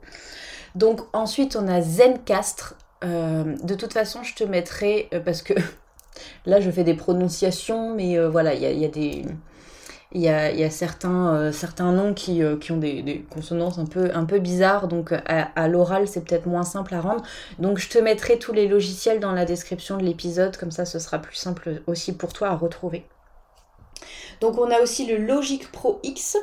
Donc 0.75 1.01
ensuite, 1.11 1.55
on 1.55 1.67
a 1.67 1.81
Zencastre. 1.81 2.75
de 3.01 3.75
toute 3.75 3.93
façon, 3.93 4.21
je 4.21 4.35
te 4.35 4.43
mettrai, 4.43 5.09
parce 5.25 5.41
que 5.41 5.53
là, 6.45 6.61
je 6.61 6.69
fais 6.69 6.83
des 6.83 6.93
prononciations, 6.93 7.95
mais 7.95 8.23
voilà, 8.27 8.53
il 8.53 8.61
y 8.61 8.85
a, 8.85 8.87
des 8.87 9.25
Il 10.15 10.21
y 10.21 10.29
a, 10.29 10.69
certains, 10.69 11.33
euh, 11.33 11.51
certains 11.51 11.91
noms 11.91 12.13
qui, 12.13 12.43
euh, 12.43 12.57
ont 12.69 12.77
des, 12.77 13.25
consonances 13.31 13.79
un 13.79 13.87
peu, 13.87 14.11
un 14.13 14.25
peu 14.25 14.37
bizarres, 14.37 14.87
donc 14.87 15.11
à, 15.11 15.67
l'oral 15.67 16.07
c'est 16.07 16.23
peut-être 16.23 16.45
moins 16.45 16.63
simple 16.63 16.93
à 16.93 17.01
rendre. 17.01 17.23
Donc 17.57 17.79
je 17.79 17.89
te 17.89 17.97
mettrai 17.97 18.37
tous 18.37 18.53
les 18.53 18.67
logiciels 18.67 19.19
dans 19.19 19.31
la 19.31 19.45
description 19.45 19.97
de 19.97 20.03
l'épisode, 20.03 20.55
comme 20.55 20.69
ça 20.69 20.85
ce 20.85 20.99
sera 20.99 21.17
plus 21.17 21.35
simple 21.35 21.81
aussi 21.87 22.15
pour 22.15 22.31
toi 22.31 22.49
à 22.49 22.55
retrouver. 22.55 23.05
Donc 24.39 24.59
on 24.59 24.69
a 24.69 24.81
aussi 24.81 25.07
le 25.07 25.17
Logic 25.17 25.71
Pro 25.71 25.99
X, 26.03 26.37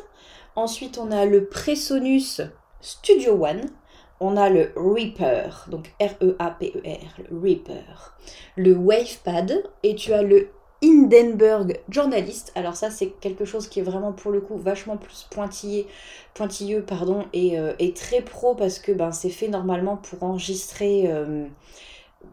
ensuite 0.56 0.98
on 0.98 1.12
a 1.12 1.24
le 1.24 1.44
Presonus 1.44 2.40
Studio 2.80 3.44
One, 3.44 3.70
on 4.18 4.36
a 4.36 4.50
le 4.50 4.72
Reaper, 4.74 5.66
donc 5.68 5.94
R-E-A-P-E-R, 6.00 7.22
le 7.30 7.38
Reaper, 7.38 8.16
le 8.56 8.74
WavePad, 8.74 9.62
et 9.84 9.94
tu 9.94 10.12
as 10.12 10.22
le 10.22 10.48
Hindenburg 10.90 11.78
Journalist. 11.88 12.52
Alors 12.54 12.76
ça, 12.76 12.90
c'est 12.90 13.08
quelque 13.20 13.44
chose 13.44 13.68
qui 13.68 13.80
est 13.80 13.82
vraiment 13.82 14.12
pour 14.12 14.30
le 14.32 14.40
coup 14.40 14.56
vachement 14.56 14.96
plus 14.96 15.26
pointillé, 15.30 15.86
pointilleux 16.34 16.82
pardon, 16.82 17.24
et, 17.32 17.58
euh, 17.58 17.72
très 17.94 18.22
pro 18.22 18.54
parce 18.54 18.78
que 18.78 18.92
ben, 18.92 19.12
c'est 19.12 19.30
fait 19.30 19.48
normalement 19.48 19.96
pour 19.96 20.22
enregistrer... 20.22 21.04
Euh, 21.06 21.46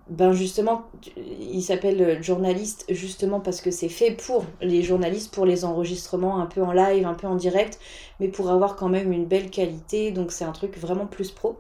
ben 0.09 0.33
justement, 0.33 0.85
il 1.39 1.61
s'appelle 1.61 2.21
journaliste 2.21 2.85
justement 2.89 3.39
parce 3.39 3.61
que 3.61 3.71
c'est 3.71 3.89
fait 3.89 4.11
pour 4.11 4.45
les 4.61 4.83
journalistes, 4.83 5.33
pour 5.33 5.45
les 5.45 5.63
enregistrements 5.65 6.39
un 6.41 6.45
peu 6.45 6.61
en 6.61 6.73
live, 6.73 7.05
un 7.05 7.13
peu 7.13 7.27
en 7.27 7.35
direct, 7.35 7.79
mais 8.19 8.27
pour 8.27 8.49
avoir 8.49 8.75
quand 8.75 8.89
même 8.89 9.11
une 9.13 9.25
belle 9.25 9.49
qualité. 9.49 10.11
Donc 10.11 10.31
c'est 10.31 10.45
un 10.45 10.51
truc 10.51 10.77
vraiment 10.77 11.07
plus 11.07 11.31
pro. 11.31 11.57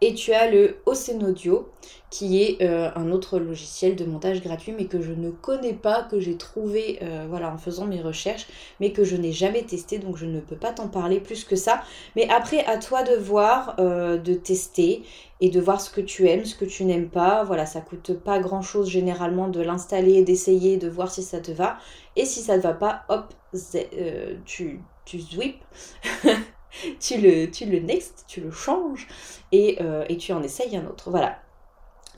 Et 0.00 0.14
tu 0.14 0.32
as 0.32 0.50
le 0.50 0.76
Océan 0.86 1.20
Audio, 1.20 1.68
qui 2.10 2.42
est 2.42 2.62
euh, 2.62 2.90
un 2.94 3.10
autre 3.10 3.38
logiciel 3.38 3.96
de 3.96 4.04
montage 4.04 4.42
gratuit, 4.42 4.72
mais 4.76 4.86
que 4.86 5.00
je 5.00 5.12
ne 5.12 5.30
connais 5.30 5.72
pas, 5.72 6.02
que 6.02 6.20
j'ai 6.20 6.36
trouvé 6.36 6.98
euh, 7.02 7.26
voilà, 7.28 7.52
en 7.52 7.58
faisant 7.58 7.86
mes 7.86 8.00
recherches, 8.00 8.46
mais 8.80 8.92
que 8.92 9.04
je 9.04 9.16
n'ai 9.16 9.32
jamais 9.32 9.62
testé, 9.62 9.98
donc 9.98 10.16
je 10.16 10.26
ne 10.26 10.40
peux 10.40 10.56
pas 10.56 10.72
t'en 10.72 10.88
parler 10.88 11.20
plus 11.20 11.44
que 11.44 11.56
ça. 11.56 11.82
Mais 12.14 12.28
après, 12.28 12.64
à 12.66 12.78
toi 12.78 13.02
de 13.02 13.14
voir, 13.16 13.76
euh, 13.78 14.18
de 14.18 14.34
tester 14.34 15.02
et 15.40 15.50
de 15.50 15.60
voir 15.60 15.80
ce 15.80 15.90
que 15.90 16.00
tu 16.00 16.28
aimes, 16.28 16.44
ce 16.44 16.54
que 16.54 16.64
tu 16.64 16.84
n'aimes 16.84 17.08
pas. 17.08 17.44
Voilà, 17.44 17.66
ça 17.66 17.80
coûte 17.80 18.14
pas 18.14 18.38
grand 18.38 18.62
chose 18.62 18.88
généralement 18.88 19.48
de 19.48 19.60
l'installer, 19.60 20.22
d'essayer, 20.22 20.76
de 20.76 20.88
voir 20.88 21.10
si 21.10 21.22
ça 21.22 21.40
te 21.40 21.52
va. 21.52 21.78
Et 22.16 22.24
si 22.24 22.40
ça 22.40 22.56
ne 22.56 22.62
va 22.62 22.72
pas, 22.72 23.02
hop, 23.08 23.34
tu, 24.44 24.80
tu 25.04 25.20
zwip. 25.20 25.56
tu 27.00 27.18
le, 27.18 27.50
tu 27.50 27.66
le 27.66 27.80
next, 27.80 28.24
tu 28.26 28.40
le 28.40 28.50
changes 28.50 29.06
et, 29.52 29.78
euh, 29.80 30.04
et, 30.08 30.16
tu 30.16 30.32
en 30.32 30.42
essayes 30.42 30.76
un 30.76 30.86
autre. 30.86 31.10
Voilà. 31.10 31.38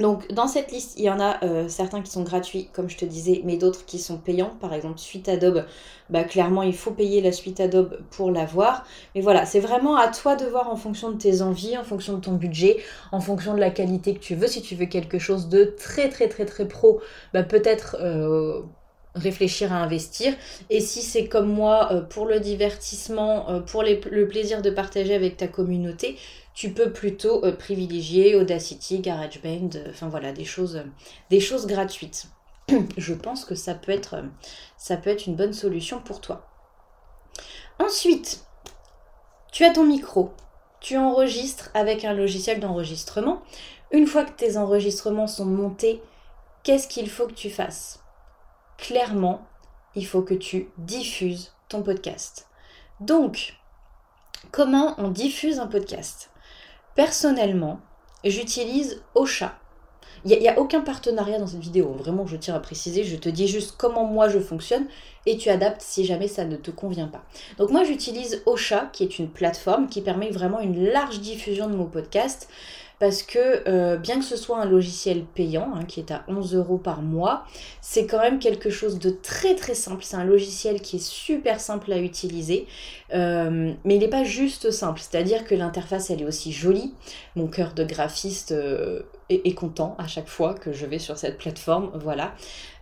Donc 0.01 0.33
dans 0.33 0.47
cette 0.47 0.71
liste, 0.71 0.95
il 0.97 1.05
y 1.05 1.11
en 1.11 1.19
a 1.19 1.43
euh, 1.45 1.69
certains 1.69 2.03
qui 2.03 2.11
sont 2.11 2.23
gratuits, 2.23 2.69
comme 2.73 2.89
je 2.89 2.97
te 2.97 3.05
disais, 3.05 3.43
mais 3.45 3.57
d'autres 3.57 3.85
qui 3.85 3.99
sont 3.99 4.17
payants. 4.17 4.53
Par 4.61 4.73
exemple, 4.73 4.99
suite 4.99 5.29
Adobe, 5.29 5.65
bah, 6.09 6.23
clairement, 6.23 6.63
il 6.63 6.75
faut 6.75 6.93
payer 6.93 7.21
la 7.21 7.33
suite 7.33 7.59
Adobe 7.59 7.99
pour 8.11 8.31
l'avoir. 8.31 8.85
Mais 9.15 9.21
voilà, 9.21 9.45
c'est 9.45 9.59
vraiment 9.59 9.97
à 9.97 10.09
toi 10.09 10.37
de 10.37 10.47
voir 10.47 10.71
en 10.71 10.77
fonction 10.77 11.11
de 11.11 11.19
tes 11.19 11.43
envies, 11.43 11.77
en 11.77 11.83
fonction 11.83 12.15
de 12.15 12.21
ton 12.21 12.35
budget, 12.35 12.77
en 13.11 13.21
fonction 13.21 13.55
de 13.55 13.61
la 13.61 13.71
qualité 13.71 14.15
que 14.15 14.21
tu 14.21 14.37
veux. 14.37 14.47
Si 14.47 14.63
tu 14.63 14.77
veux 14.77 14.87
quelque 14.87 15.19
chose 15.19 15.49
de 15.49 15.65
très 15.65 16.09
très 16.09 16.29
très 16.29 16.45
très 16.45 16.69
pro, 16.69 17.01
bah, 17.33 17.43
peut-être 17.43 17.97
euh, 18.01 18.63
réfléchir 19.19 19.73
à 19.73 19.77
investir. 19.77 20.35
Et 20.71 20.81
si 20.81 21.03
c'est 21.03 21.29
comme 21.29 21.53
moi, 21.53 21.93
euh, 21.93 22.01
pour 22.01 22.27
le 22.27 22.41
divertissement, 22.41 23.51
euh, 23.51 23.61
pour 23.61 23.83
le 23.83 24.27
plaisir 24.29 24.63
de 24.63 24.71
partager 24.71 25.15
avec 25.15 25.37
ta 25.37 25.49
communauté, 25.49 26.17
tu 26.55 26.71
peux 26.71 26.93
plutôt 26.93 27.45
euh, 27.45 27.53
privilégier 27.53 28.35
Audacity, 28.35 29.01
GarageBand, 29.01 29.71
enfin 29.91 30.09
voilà, 30.09 30.33
des 30.33 30.45
choses, 30.45 30.83
des 31.31 31.41
choses 31.41 31.67
gratuites. 31.67 32.27
Je 32.97 33.15
pense 33.15 33.45
que 33.45 33.55
ça 33.55 33.75
peut, 33.75 33.93
être, 33.93 34.17
ça 34.77 34.97
peut 34.97 35.11
être 35.11 35.27
une 35.27 35.37
bonne 35.37 35.53
solution 35.53 36.01
pour 36.01 36.21
toi. 36.21 36.47
Ensuite, 37.79 38.45
tu 39.53 39.65
as 39.65 39.73
ton 39.73 39.85
micro. 39.85 40.33
Tu 40.81 40.97
enregistres 40.97 41.71
avec 41.75 42.05
un 42.05 42.13
logiciel 42.13 42.61
d'enregistrement. 42.61 43.43
Une 43.91 44.07
fois 44.07 44.25
que 44.25 44.33
tes 44.33 44.57
enregistrements 44.57 45.27
sont 45.27 45.47
montés, 45.47 46.03
qu'est-ce 46.63 46.89
qu'il 46.89 47.09
faut 47.09 47.27
que 47.27 47.33
tu 47.33 47.51
fasses? 47.51 48.01
Clairement, 48.79 49.47
il 49.95 50.07
faut 50.07 50.23
que 50.23 50.35
tu 50.35 50.71
diffuses 50.79 51.53
ton 51.69 51.83
podcast. 51.83 52.49
Donc, 53.01 53.59
comment 54.51 54.95
on 54.99 55.09
diffuse 55.09 55.59
un 55.61 55.67
podcast? 55.67 56.31
Personnellement, 56.95 57.81
j'utilise 58.25 59.03
Ocha. 59.15 59.59
Il 60.25 60.39
n'y 60.39 60.49
a, 60.49 60.59
aucun 60.59 60.81
partenariat 60.81 61.39
dans 61.39 61.47
cette 61.47 61.61
vidéo, 61.61 61.93
vraiment 61.93 62.27
je 62.27 62.37
tiens 62.37 62.55
à 62.55 62.61
préciser, 62.61 63.05
je 63.05 63.17
te 63.17 63.29
dis 63.29 63.49
juste 63.49 63.75
comment 63.77 64.05
moi 64.05 64.29
je 64.29 64.39
fonctionne 64.39 64.87
et 65.27 65.37
tu 65.37 65.49
adaptes 65.51 65.83
si 65.83 66.05
jamais 66.05 66.29
ça 66.29 66.45
ne 66.45 66.57
te 66.57 66.71
convient 66.71 67.09
pas. 67.09 67.23
Donc 67.59 67.71
moi 67.71 67.85
j'utilise 67.85 68.43
Ocha 68.47 68.91
qui 68.93 69.05
est 69.05 69.19
une 69.19 69.29
plateforme 69.29 69.89
qui 69.89 70.01
permet 70.01 70.31
vraiment 70.31 70.61
une 70.61 70.87
large 70.87 71.21
diffusion 71.21 71.69
de 71.69 71.77
mon 71.77 71.87
podcast 71.87 72.49
parce 72.99 73.23
que 73.23 73.69
euh, 73.69 73.97
bien 73.97 74.19
que 74.19 74.25
ce 74.25 74.37
soit 74.37 74.59
un 74.59 74.65
logiciel 74.65 75.25
payant, 75.25 75.71
hein, 75.75 75.85
qui 75.85 76.01
est 76.01 76.11
à 76.11 76.25
11 76.29 76.55
euros 76.57 76.79
par 76.79 77.03
mois, 77.03 77.45
c'est 77.81 78.07
quand 78.07 78.19
même 78.19 78.39
quelque 78.39 78.71
chose 78.71 78.99
de 78.99 79.11
très 79.11 79.55
très 79.55 79.75
simple. 79.75 80.03
C'est 80.03 80.17
un 80.17 80.25
logiciel 80.25 80.81
qui 80.81 80.97
est 80.97 81.05
super 81.05 81.61
simple 81.61 81.93
à 81.93 81.99
utiliser, 81.99 82.67
euh, 83.15 83.73
mais 83.85 83.97
il 83.97 84.01
n'est 84.01 84.09
pas 84.09 84.25
juste 84.25 84.71
simple, 84.71 85.01
c'est-à-dire 85.01 85.45
que 85.45 85.55
l'interface 85.55 86.11
elle 86.11 86.23
est 86.23 86.27
aussi 86.27 86.53
jolie. 86.53 86.93
Mon 87.37 87.47
cœur 87.47 87.73
de 87.73 87.85
graphiste 87.85 88.53
euh, 88.53 89.03
est, 89.31 89.55
content 89.55 89.95
à 89.99 90.07
chaque 90.07 90.29
fois 90.29 90.55
que 90.55 90.73
je 90.73 90.87
vais 90.87 90.99
sur 90.99 91.17
cette 91.19 91.39
plateforme, 91.39 91.91
voilà. 91.95 92.35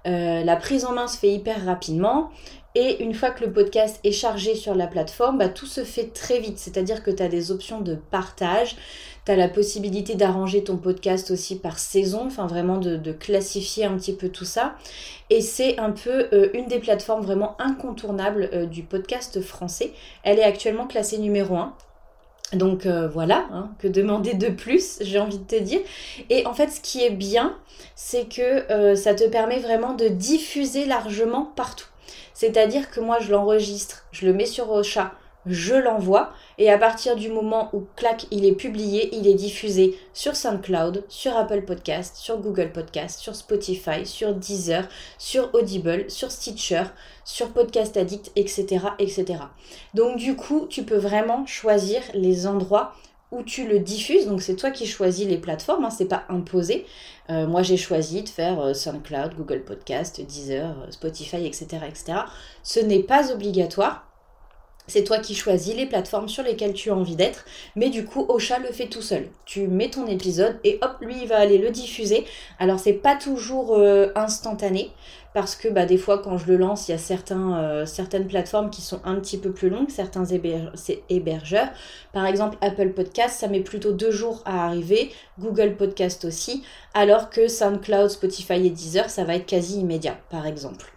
la 0.05 0.57
prise 0.57 0.85
en 0.85 0.93
main 0.93 1.07
se 1.09 1.19
fait 1.19 1.31
hyper 1.31 1.65
rapidement. 1.65 2.31
Et 2.79 3.03
une 3.03 3.15
fois 3.15 3.31
que 3.31 3.43
le 3.43 3.51
podcast 3.51 3.99
est 4.05 4.13
chargé 4.13 4.55
sur 4.55 4.75
la 4.75 4.87
plateforme, 4.87 5.39
bah, 5.39 5.49
tout 5.49 5.65
se 5.65 5.83
fait 5.83 6.13
très 6.13 6.41
vite. 6.41 6.59
C'est-à-dire 6.59 7.03
que 7.03 7.11
tu 7.11 7.23
as 7.23 7.29
des 7.29 7.51
options 7.51 7.81
de 7.81 7.95
partage, 7.95 8.77
tu 9.25 9.33
as 9.33 9.37
la 9.37 9.49
possibilité 9.49 10.15
d'arranger 10.15 10.63
ton 10.63 10.77
podcast 10.77 11.31
aussi 11.31 11.59
par 11.59 11.79
saison, 11.79 12.27
enfin 12.27 12.47
vraiment 12.47 12.77
de, 12.77 13.13
classifier 13.13 13.87
un 13.87 13.97
petit 13.97 14.15
peu 14.15 14.29
tout 14.29 14.45
ça. 14.45 14.75
Et 15.31 15.41
c'est 15.41 15.79
un 15.79 15.91
peu 15.91 16.29
euh, 16.35 16.51
une 16.53 16.67
des 16.67 16.79
plateformes 16.79 17.23
vraiment 17.23 17.57
incontournables 17.59 18.51
euh, 18.53 18.67
du 18.67 18.83
podcast 18.83 19.41
français. 19.41 19.95
Elle 20.23 20.39
est 20.39 20.45
actuellement 20.45 20.87
classée 20.87 21.17
numéro 21.17 21.57
1. 21.57 21.75
Donc 22.53 22.87
euh, 22.87 23.09
voilà, 23.09 23.47
hein, 23.53 23.71
que 23.79 23.89
demander 23.89 24.35
de 24.35 24.49
plus, 24.49 24.99
j'ai 25.01 25.19
envie 25.19 25.39
de 25.39 25.45
te 25.45 25.57
dire. 25.57 25.81
Et 26.31 26.47
en 26.47 26.55
fait, 26.55 26.69
ce 26.69 26.81
qui 26.81 27.05
est 27.05 27.11
bien, 27.11 27.57
c'est 27.95 28.29
que 28.29 28.95
ça 28.95 29.15
te 29.15 29.25
permet 29.29 29.59
vraiment 29.59 29.95
de 29.95 30.09
diffuser 30.09 30.87
largement 30.87 31.53
partout. 31.57 31.89
C'est-à-dire 32.35 32.91
que 32.91 33.01
moi, 33.01 33.19
je 33.21 33.33
l'enregistre, 33.33 34.05
je 34.13 34.27
le 34.27 34.33
mets 34.33 34.47
sur 34.47 34.71
Ocha, 34.71 35.13
je 35.47 35.75
l'envoie 35.75 36.31
et 36.59 36.71
à 36.71 36.79
partir 36.79 37.17
du 37.17 37.29
moment 37.29 37.71
où 37.73 37.85
clac 37.97 38.27
il 38.31 38.45
est 38.45 38.55
publié, 38.55 39.15
il 39.15 39.27
est 39.27 39.35
diffusé 39.35 39.99
sur 40.13 40.37
SoundCloud, 40.37 41.05
sur 41.09 41.37
Apple 41.37 41.63
Podcast, 41.63 42.17
sur 42.17 42.39
Google 42.39 42.73
Podcast, 42.73 43.21
sur 43.21 43.35
Spotify, 43.35 44.05
sur 44.05 44.35
Deezer, 44.35 44.89
sur 45.19 45.55
Audible, 45.55 46.11
sur 46.11 46.31
Stitcher, 46.31 46.85
sur 47.25 47.51
Podcast 47.51 47.97
Addict, 47.97 48.33
etc., 48.37 48.87
etc. 48.99 49.41
Donc 49.95 50.17
du 50.17 50.37
coup, 50.37 50.67
tu 50.69 50.85
peux 50.85 50.97
vraiment 50.97 51.47
choisir 51.47 52.03
les 52.15 52.47
endroits 52.47 52.93
où 53.33 53.43
tu 53.43 53.67
le 53.67 53.81
diffuses. 53.81 54.27
Donc 54.27 54.43
c'est 54.43 54.57
toi 54.57 54.71
qui 54.71 54.87
choisis 54.87 55.27
les 55.27 55.39
plateformes, 55.39 55.85
hein, 55.85 55.91
c'est 55.91 56.07
pas 56.07 56.25
imposé. 56.29 56.87
Euh, 57.31 57.47
moi 57.47 57.63
j'ai 57.63 57.77
choisi 57.77 58.23
de 58.23 58.29
faire 58.29 58.61
euh, 58.61 58.75
SoundCloud, 58.75 59.35
Google 59.37 59.65
Podcast, 59.65 60.21
Deezer, 60.21 60.71
euh, 60.71 60.91
Spotify, 60.91 61.45
etc., 61.45 61.67
etc. 61.87 62.21
Ce 62.63 62.81
n'est 62.81 63.03
pas 63.03 63.33
obligatoire. 63.33 64.05
C'est 64.87 65.05
toi 65.05 65.19
qui 65.19 65.35
choisis 65.35 65.75
les 65.75 65.87
plateformes 65.87 66.29
sur 66.29 66.45
lesquelles 66.45 66.73
tu 66.73 66.91
as 66.91 66.95
envie 66.95 67.17
d'être, 67.17 67.45
mais 67.75 67.91
du 67.91 68.05
coup, 68.05 68.25
Ocha 68.29 68.59
le 68.59 68.69
fait 68.69 68.87
tout 68.87 69.03
seul. 69.03 69.29
Tu 69.45 69.67
mets 69.67 69.91
ton 69.91 70.07
épisode 70.07 70.59
et 70.63 70.79
hop, 70.83 70.97
lui, 71.01 71.17
il 71.23 71.29
va 71.29 71.39
aller 71.39 71.59
le 71.59 71.71
diffuser. 71.71 72.25
Alors, 72.59 72.79
c'est 72.79 72.93
pas 72.93 73.17
toujours 73.17 73.77
euh, 73.77 74.09
instantané, 74.15 74.93
parce 75.35 75.57
que 75.57 75.69
bah, 75.69 75.87
des 75.87 75.99
fois, 75.99 76.19
quand 76.19 76.39
je 76.39 76.47
le 76.47 76.57
lance, 76.57 76.89
il 76.89 76.93
y 76.93 76.95
a 76.95 76.99
certains, 76.99 77.59
euh, 77.59 77.85
certaines 77.85 78.27
plateformes 78.27 78.71
qui 78.71 78.81
sont 78.81 79.01
un 79.05 79.17
petit 79.17 79.39
peu 79.39 79.53
plus 79.53 79.69
longues, 79.69 79.91
certains 79.91 80.25
hébergeurs. 81.11 81.69
Par 82.13 82.25
exemple, 82.25 82.57
Apple 82.61 82.91
Podcast, 82.91 83.41
ça 83.41 83.49
met 83.49 83.61
plutôt 83.61 83.93
deux 83.93 84.13
jours 84.13 84.43
à 84.47 84.67
arriver, 84.67 85.11
Google 85.39 85.77
Podcast 85.77 86.25
aussi, 86.25 86.63
alors 86.95 87.29
que 87.29 87.49
SoundCloud, 87.49 88.09
Spotify 88.09 88.67
et 88.67 88.71
Deezer, 88.71 89.11
ça 89.11 89.25
va 89.25 89.35
être 89.35 89.47
quasi 89.47 89.81
immédiat, 89.81 90.17
par 90.31 90.47
exemple. 90.47 90.96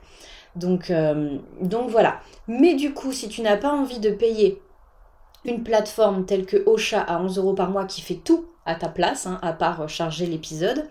Donc, 0.56 0.90
euh, 0.90 1.38
donc 1.62 1.90
voilà. 1.90 2.20
Mais 2.48 2.76
du 2.76 2.94
coup, 2.94 3.12
si 3.12 3.30
tu 3.30 3.42
n'as 3.42 3.58
pas 3.58 3.72
envie 3.72 4.00
de 4.00 4.10
payer 4.10 4.62
une 5.46 5.64
plateforme 5.64 6.26
telle 6.26 6.46
que 6.46 6.58
Ocha 6.66 7.00
à 7.02 7.22
11 7.22 7.38
euros 7.38 7.54
par 7.54 7.70
mois 7.70 7.86
qui 7.86 8.02
fait 8.02 8.16
tout 8.16 8.46
à 8.66 8.76
ta 8.76 8.90
place, 8.90 9.26
hein, 9.26 9.40
à 9.42 9.54
part 9.54 9.88
charger 9.88 10.26
l'épisode, 10.26 10.88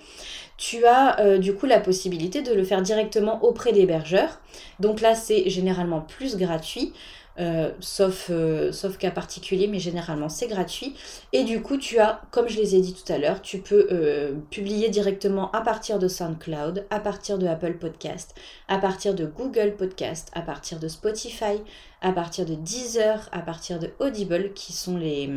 tu 0.57 0.85
as 0.87 1.21
euh, 1.21 1.39
du 1.39 1.55
coup 1.55 1.67
la 1.67 1.81
possibilité 1.81 2.43
de 2.43 2.53
le 2.53 2.65
faire 2.65 2.83
directement 2.83 3.43
auprès 3.45 3.73
d'hébergeurs. 3.73 4.41
Donc 4.81 5.01
là, 5.01 5.15
c'est 5.15 5.49
généralement 5.49 6.01
plus 6.01 6.37
gratuit. 6.37 6.93
Euh, 7.41 7.71
sauf, 7.79 8.31
euh, 8.31 8.73
sauf 8.73 8.99
cas 8.99 9.13
particulier, 9.13 9.69
mais 9.69 9.79
généralement 9.79 10.29
c'est 10.29 10.49
gratuit. 10.49 10.95
Et 11.33 11.45
du 11.45 11.63
coup, 11.63 11.77
tu 11.77 11.99
as, 11.99 12.21
comme 12.33 12.49
je 12.49 12.59
les 12.59 12.75
ai 12.75 12.81
dit 12.81 12.95
tout 12.95 13.13
à 13.13 13.19
l'heure, 13.19 13.43
tu 13.43 13.59
peux 13.59 13.87
euh, 13.93 14.35
publier 14.51 14.89
directement 14.89 15.51
à 15.53 15.61
partir 15.61 16.01
de 16.01 16.09
SoundCloud, 16.09 16.87
à 16.91 16.99
partir 16.99 17.39
de 17.39 17.47
Apple 17.47 17.75
Podcast, 17.75 18.35
à 18.67 18.79
partir 18.79 19.15
de 19.15 19.25
Google 19.25 19.77
Podcast, 19.77 20.31
à 20.35 20.43
partir 20.43 20.81
de 20.81 20.89
Spotify, 20.89 21.63
à 22.03 22.13
partir 22.13 22.45
de 22.45 22.55
Deezer, 22.55 23.29
à 23.31 23.41
partir 23.41 23.79
de 23.79 23.91
Audible, 24.01 24.53
qui 24.55 24.73
sont 24.73 24.97
les 24.97 25.29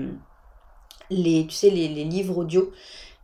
livres 1.12 2.38
audio 2.40 2.72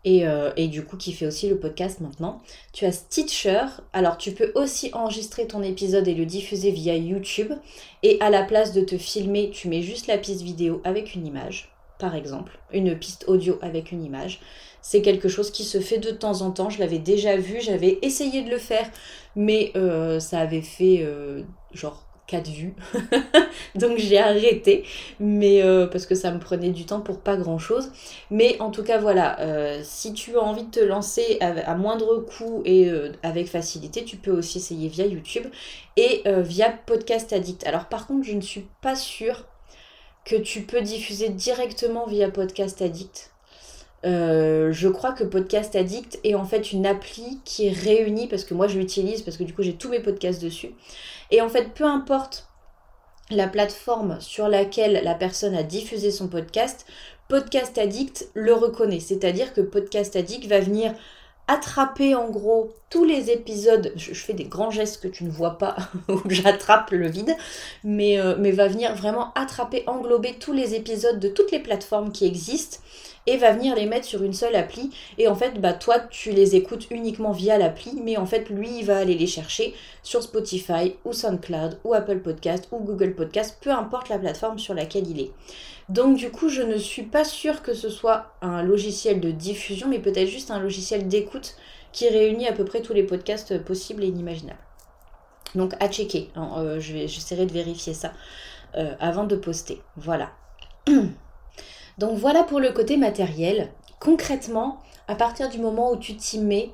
euh, 0.08 0.52
et, 0.56 0.68
du 0.68 0.84
coup 0.84 0.98
qui 0.98 1.14
fait 1.14 1.26
aussi 1.26 1.50
le 1.50 1.58
podcast 1.58 2.00
maintenant. 2.02 2.42
Tu 2.74 2.86
as 2.86 2.92
Stitcher, 2.92 3.66
alors 3.94 4.18
tu 4.18 4.32
peux 4.32 4.52
aussi 4.56 4.90
enregistrer 4.94 5.48
ton 5.48 5.62
épisode 5.62 6.08
et 6.08 6.14
le 6.14 6.26
diffuser 6.26 6.72
via 6.72 6.96
YouTube. 6.96 7.52
Et 8.04 8.18
à 8.22 8.30
la 8.30 8.44
place 8.44 8.74
de 8.74 8.82
te 8.82 8.98
filmer, 8.98 9.50
tu 9.50 9.68
mets 9.68 9.82
juste 9.82 10.08
la 10.08 10.18
piste 10.18 10.42
vidéo 10.42 10.82
avec 10.84 11.16
une 11.16 11.26
image, 11.26 11.72
par 12.00 12.16
exemple, 12.16 12.60
une 12.72 12.98
piste 12.98 13.26
audio 13.28 13.58
avec 13.62 13.92
une 13.92 14.04
image. 14.04 14.40
C'est 14.82 15.02
quelque 15.02 15.28
chose 15.28 15.52
qui 15.52 15.64
se 15.64 15.80
fait 15.80 15.98
de 15.98 16.12
temps 16.12 16.42
en 16.42 16.52
temps, 16.52 16.70
je 16.70 16.80
l'avais 16.80 17.00
déjà 17.00 17.36
vu, 17.36 17.60
j'avais 17.60 18.00
essayé 18.02 18.44
de 18.44 18.50
le 18.50 18.58
faire, 18.58 18.90
mais 19.36 19.72
euh, 19.76 20.20
ça 20.20 20.40
avait 20.40 20.62
fait 20.62 21.00
euh, 21.02 21.42
genre 21.74 22.07
4 22.28 22.50
vues. 22.50 22.76
Donc 23.76 23.98
j'ai 23.98 24.20
arrêté, 24.20 24.84
mais 25.20 25.64
euh, 25.64 25.88
parce 25.88 26.06
que 26.06 26.16
ça 26.16 26.32
me 26.32 26.40
prenait 26.40 26.70
du 26.70 26.86
temps 26.86 27.02
pour 27.02 27.20
pas 27.20 27.38
grand 27.38 27.58
chose. 27.58 27.92
Mais 28.30 28.58
en 28.60 28.70
tout 28.70 28.84
cas, 28.84 29.00
voilà, 29.00 29.40
euh, 29.40 29.82
si 29.84 30.14
tu 30.14 30.38
as 30.38 30.42
envie 30.42 30.64
de 30.64 30.72
te 30.72 30.80
lancer 30.80 31.40
à, 31.42 31.76
moindre 31.76 32.18
coût 32.18 32.62
et 32.66 32.90
euh, 32.90 33.12
avec 33.24 33.48
facilité, 33.48 34.04
tu 34.04 34.18
peux 34.18 34.32
aussi 34.32 34.58
essayer 34.58 34.90
via 34.90 35.06
YouTube 35.06 35.48
et 35.96 36.24
via 36.26 36.70
Podcast 36.70 37.34
Addict. 37.34 37.66
Alors 37.66 37.86
par 37.86 38.06
contre, 38.06 38.28
je 38.28 38.34
ne 38.34 38.42
suis 38.42 38.68
pas 38.82 38.96
sûre 38.96 39.46
que 40.26 40.36
tu 40.36 40.62
peux 40.62 40.82
diffuser 40.82 41.30
directement 41.30 42.06
via 42.06 42.30
Podcast 42.30 42.82
Addict. 42.82 43.32
Je 44.08 44.88
crois 44.88 45.12
que 45.12 45.24
Podcast 45.24 45.76
Addict 45.76 46.20
est 46.24 46.36
en 46.36 46.46
fait 46.46 46.72
une 46.72 46.86
appli 46.86 47.40
qui 47.46 47.70
réunit, 47.70 48.28
parce 48.28 48.44
que 48.44 48.54
moi 48.54 48.68
je 48.68 48.78
l'utilise, 48.78 49.22
parce 49.22 49.38
que 49.38 49.44
du 49.44 49.54
coup 49.54 49.64
j'ai 49.64 49.74
tous 49.74 49.90
mes 49.90 50.00
podcasts 50.00 50.42
dessus. 50.42 50.72
Et 51.32 51.42
en 51.42 51.50
fait, 51.50 51.74
peu 51.74 51.84
importe 51.84 52.48
la 53.30 53.48
plateforme 53.48 54.20
sur 54.22 54.48
laquelle 54.48 55.02
la 55.04 55.16
personne 55.16 55.56
a 55.56 55.64
diffusé 55.64 56.12
son 56.12 56.28
podcast, 56.28 56.86
Podcast 57.28 57.78
Addict 57.78 58.30
le 58.34 58.54
reconnaît. 58.54 59.02
C'est-à-dire 59.02 59.54
que 59.54 59.62
Podcast 59.62 60.16
Addict 60.16 60.46
va 60.48 60.62
venir 60.62 60.94
attraper 61.50 62.16
en 62.16 62.30
gros 62.30 62.74
tous 62.90 63.06
les 63.06 63.32
épisodes, 63.32 63.94
je, 63.96 64.14
fais 64.14 64.34
des 64.34 64.46
grands 64.46 64.72
gestes 64.72 65.02
que 65.02 65.08
tu 65.08 65.24
ne 65.24 65.30
vois 65.30 65.58
pas, 65.58 65.78
où 66.10 66.20
j'attrape 66.30 66.92
le 66.92 67.08
vide, 67.08 67.36
mais, 67.84 68.20
euh, 68.20 68.36
mais 68.38 68.52
va 68.52 68.68
venir 68.68 68.94
vraiment 68.96 69.34
attraper, 69.34 69.84
englober 69.88 70.36
tous 70.40 70.54
les 70.54 70.76
épisodes 70.76 71.20
de 71.20 71.30
toutes 71.30 71.52
les 71.52 71.60
plateformes 71.60 72.12
qui 72.12 72.26
existent 72.26 72.80
et 73.28 73.38
va 73.38 73.52
venir 73.52 73.76
les 73.76 73.86
mettre 73.86 74.06
sur 74.06 74.24
une 74.24 74.34
seule 74.34 74.56
appli. 74.56 74.90
Et 75.18 75.28
en 75.28 75.36
fait, 75.36 75.62
bah, 75.62 75.74
toi, 75.74 76.00
tu 76.00 76.32
les 76.32 76.56
écoutes 76.56 76.88
uniquement 76.90 77.32
via 77.32 77.58
l'appli, 77.58 78.02
mais 78.02 78.18
en 78.18 78.26
fait, 78.26 78.50
lui, 78.50 78.80
il 78.80 78.86
va 78.86 78.98
aller 78.98 79.16
les 79.16 79.28
chercher 79.28 79.76
sur 80.02 80.24
Spotify 80.24 80.96
ou 81.06 81.14
SoundCloud 81.14 81.80
ou 81.84 81.94
Apple 81.94 82.20
Podcast 82.20 82.70
ou 82.72 82.80
Google 82.80 83.14
Podcast, 83.14 83.58
peu 83.62 83.72
importe 83.72 84.10
la 84.10 84.18
plateforme 84.18 84.58
sur 84.58 84.74
laquelle 84.74 85.08
il 85.08 85.20
est. 85.20 85.32
Donc 85.90 86.18
du 86.18 86.32
coup, 86.32 86.50
je 86.50 86.62
ne 86.62 86.78
suis 86.78 87.04
pas 87.04 87.24
sûre 87.24 87.62
que 87.62 87.74
ce 87.74 87.90
soit 87.90 88.34
un 88.42 88.64
logiciel 88.64 89.22
de 89.22 89.32
diffusion, 89.32 89.88
mais 89.88 90.00
peut-être 90.00 90.28
juste 90.28 90.52
un 90.52 90.60
logiciel 90.60 91.08
d'écoute 91.08 91.56
qui 91.92 92.10
réunit 92.10 92.48
à 92.48 92.54
peu 92.54 92.66
près 92.66 92.82
tous 92.82 92.94
les 92.94 93.04
podcasts 93.04 93.58
possibles 93.64 94.04
et 94.04 94.08
inimaginables. 94.08 94.60
Donc 95.56 95.74
à 95.80 95.90
checker, 95.90 96.30
hein, 96.36 96.52
euh, 96.58 96.80
j'essaierai 96.80 97.46
de 97.46 97.54
vérifier 97.54 97.94
ça 97.94 98.12
euh, 98.76 98.94
avant 99.00 99.24
de 99.24 99.36
poster. 99.36 99.82
Voilà. 99.96 100.32
Donc 101.98 102.18
voilà 102.18 102.44
pour 102.44 102.60
le 102.60 102.72
côté 102.72 102.98
matériel. 102.98 103.70
Concrètement, 104.00 104.80
à 105.08 105.16
partir 105.16 105.50
du 105.50 105.60
moment 105.60 105.92
où 105.92 105.98
tu 105.98 106.16
t'y 106.16 106.40
mets, 106.40 106.72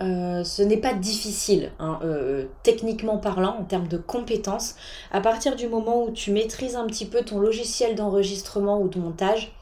euh, 0.00 0.42
ce 0.42 0.62
n'est 0.62 0.78
pas 0.78 0.94
difficile, 0.94 1.70
hein, 1.78 2.00
euh, 2.02 2.46
techniquement 2.62 3.18
parlant, 3.18 3.58
en 3.60 3.64
termes 3.64 3.88
de 3.88 3.98
compétences. 3.98 4.74
À 5.12 5.20
partir 5.20 5.54
du 5.54 5.68
moment 5.68 6.04
où 6.04 6.10
tu 6.10 6.32
maîtrises 6.32 6.74
un 6.74 6.86
petit 6.86 7.06
peu 7.06 7.22
ton 7.22 7.38
logiciel 7.38 7.94
d'enregistrement 7.94 8.80
ou 8.80 8.88
de 8.88 8.98
montage, 8.98 9.52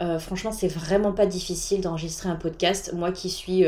euh, 0.00 0.18
franchement, 0.18 0.52
c'est 0.52 0.68
vraiment 0.68 1.12
pas 1.12 1.26
difficile 1.26 1.80
d'enregistrer 1.80 2.28
un 2.28 2.36
podcast. 2.36 2.92
Moi 2.94 3.12
qui 3.12 3.30
suis 3.30 3.64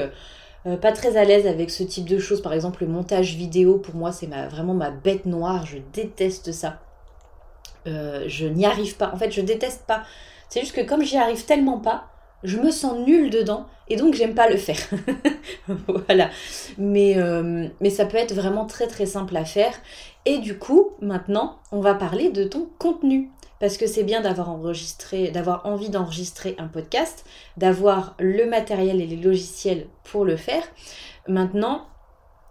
pas 0.83 0.91
très 0.91 1.17
à 1.17 1.25
l'aise 1.25 1.47
avec 1.47 1.71
ce 1.71 1.85
type 1.85 2.09
de 2.09 2.19
choses, 2.19 2.43
par 2.43 2.53
exemple 2.53 2.83
le 2.85 2.91
montage 2.91 3.37
vidéo, 3.37 3.79
pour 3.79 3.95
moi, 3.95 4.11
c'est 4.11 4.27
vraiment 4.27 4.75
ma 4.75 4.91
bête 4.91 5.25
noire. 5.25 5.65
Je 5.65 5.79
déteste 5.93 6.51
ça. 6.51 6.81
je 7.85 8.47
n'y 8.47 8.67
arrive 8.67 8.97
pas. 8.97 9.13
En 9.13 9.17
fait, 9.17 9.31
je 9.31 9.43
déteste 9.43 9.85
pas 9.87 10.03
c'est 10.49 10.61
juste 10.61 10.75
que 10.75 10.83
comme 10.83 11.03
j'y 11.03 11.17
arrive 11.17 11.45
tellement 11.45 11.79
pas, 11.79 12.09
je 12.43 12.59
me 12.59 12.71
sens 12.71 12.99
nulle 13.07 13.31
dedans 13.31 13.67
et 13.89 13.97
donc 13.97 14.15
j'aime 14.15 14.35
pas 14.35 14.49
le 14.49 14.57
faire. 14.57 14.79
voilà. 15.69 16.31
Mais, 16.79 17.17
euh, 17.17 17.69
mais 17.81 17.91
ça 17.91 18.07
peut 18.07 18.17
être 18.17 18.35
vraiment 18.35 18.67
très 18.67 18.87
très 18.87 19.07
simple 19.07 19.37
à 19.37 19.45
faire. 19.45 19.75
Et 20.25 20.39
du 20.39 20.59
coup, 20.59 20.93
maintenant, 21.01 21.59
on 21.73 21.81
va 21.81 21.95
parler 21.95 22.31
de 22.31 22.45
ton 22.45 22.69
contenu. 22.79 23.31
Parce 23.59 23.79
que 23.79 23.87
c'est 23.87 24.05
bien 24.05 24.21
d'avoir 24.21 24.51
enregistré, 24.51 25.31
d'avoir 25.31 25.65
envie 25.65 25.89
d'enregistrer 25.89 26.55
un 26.59 26.69
podcast, 26.69 27.25
d'avoir 27.57 28.15
le 28.19 28.45
matériel 28.45 29.01
et 29.01 29.07
les 29.07 29.17
logiciels 29.17 29.87
pour 30.05 30.27
le 30.27 30.37
faire. 30.37 30.63
Maintenant, 31.27 31.87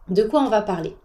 de 0.10 0.24
quoi 0.24 0.42
on 0.42 0.50
va 0.50 0.64
parler? 0.64 0.96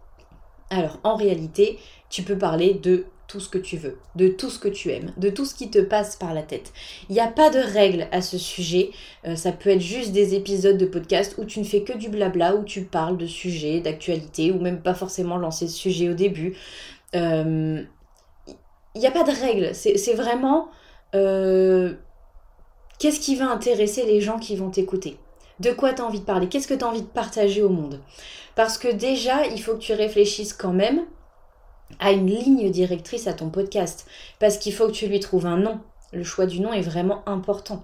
Alors, 0.71 0.99
en 1.03 1.15
réalité, 1.15 1.77
tu 2.09 2.23
peux 2.23 2.37
parler 2.37 2.73
de 2.73 3.05
ce 3.39 3.49
que 3.49 3.57
tu 3.57 3.77
veux, 3.77 3.97
de 4.15 4.27
tout 4.27 4.49
ce 4.49 4.59
que 4.59 4.67
tu 4.67 4.91
aimes, 4.91 5.13
de 5.17 5.29
tout 5.29 5.45
ce 5.45 5.55
qui 5.55 5.69
te 5.69 5.79
passe 5.79 6.15
par 6.15 6.33
la 6.33 6.41
tête. 6.41 6.73
Il 7.09 7.13
n'y 7.13 7.21
a 7.21 7.27
pas 7.27 7.49
de 7.49 7.59
règle 7.59 8.07
à 8.11 8.21
ce 8.21 8.37
sujet. 8.37 8.91
Euh, 9.25 9.35
ça 9.35 9.51
peut 9.51 9.69
être 9.69 9.81
juste 9.81 10.11
des 10.11 10.35
épisodes 10.35 10.77
de 10.77 10.85
podcast 10.85 11.35
où 11.37 11.45
tu 11.45 11.59
ne 11.59 11.65
fais 11.65 11.81
que 11.81 11.97
du 11.97 12.09
blabla, 12.09 12.55
où 12.55 12.63
tu 12.63 12.83
parles 12.83 13.17
de 13.17 13.27
sujets, 13.27 13.79
d'actualité, 13.79 14.51
ou 14.51 14.59
même 14.59 14.81
pas 14.81 14.93
forcément 14.93 15.37
lancer 15.37 15.67
ce 15.67 15.77
sujet 15.77 16.09
au 16.09 16.13
début. 16.13 16.55
Euh, 17.15 17.81
il 18.95 18.99
n'y 18.99 19.07
a 19.07 19.11
pas 19.11 19.23
de 19.23 19.31
règle. 19.31 19.73
C'est 19.73 20.13
vraiment 20.13 20.69
euh, 21.15 21.93
qu'est-ce 22.99 23.19
qui 23.19 23.35
va 23.35 23.49
intéresser 23.49 24.05
les 24.05 24.21
gens 24.21 24.39
qui 24.39 24.55
vont 24.55 24.69
t'écouter? 24.69 25.17
De 25.59 25.71
quoi 25.71 25.93
tu 25.93 26.01
as 26.01 26.05
envie 26.05 26.19
de 26.19 26.25
parler? 26.25 26.47
Qu'est-ce 26.47 26.67
que 26.67 26.73
tu 26.73 26.83
as 26.83 26.87
envie 26.87 27.01
de 27.01 27.07
partager 27.07 27.61
au 27.61 27.69
monde? 27.69 28.01
Parce 28.55 28.77
que 28.77 28.87
déjà, 28.87 29.45
il 29.45 29.61
faut 29.61 29.73
que 29.73 29.81
tu 29.81 29.93
réfléchisses 29.93 30.53
quand 30.53 30.73
même 30.73 31.01
à 31.99 32.11
une 32.11 32.27
ligne 32.27 32.69
directrice 32.71 33.27
à 33.27 33.33
ton 33.33 33.49
podcast. 33.49 34.05
Parce 34.39 34.57
qu'il 34.57 34.73
faut 34.73 34.87
que 34.87 34.93
tu 34.93 35.07
lui 35.07 35.19
trouves 35.19 35.45
un 35.45 35.57
nom. 35.57 35.79
Le 36.13 36.23
choix 36.23 36.45
du 36.45 36.59
nom 36.59 36.73
est 36.73 36.81
vraiment 36.81 37.23
important. 37.25 37.83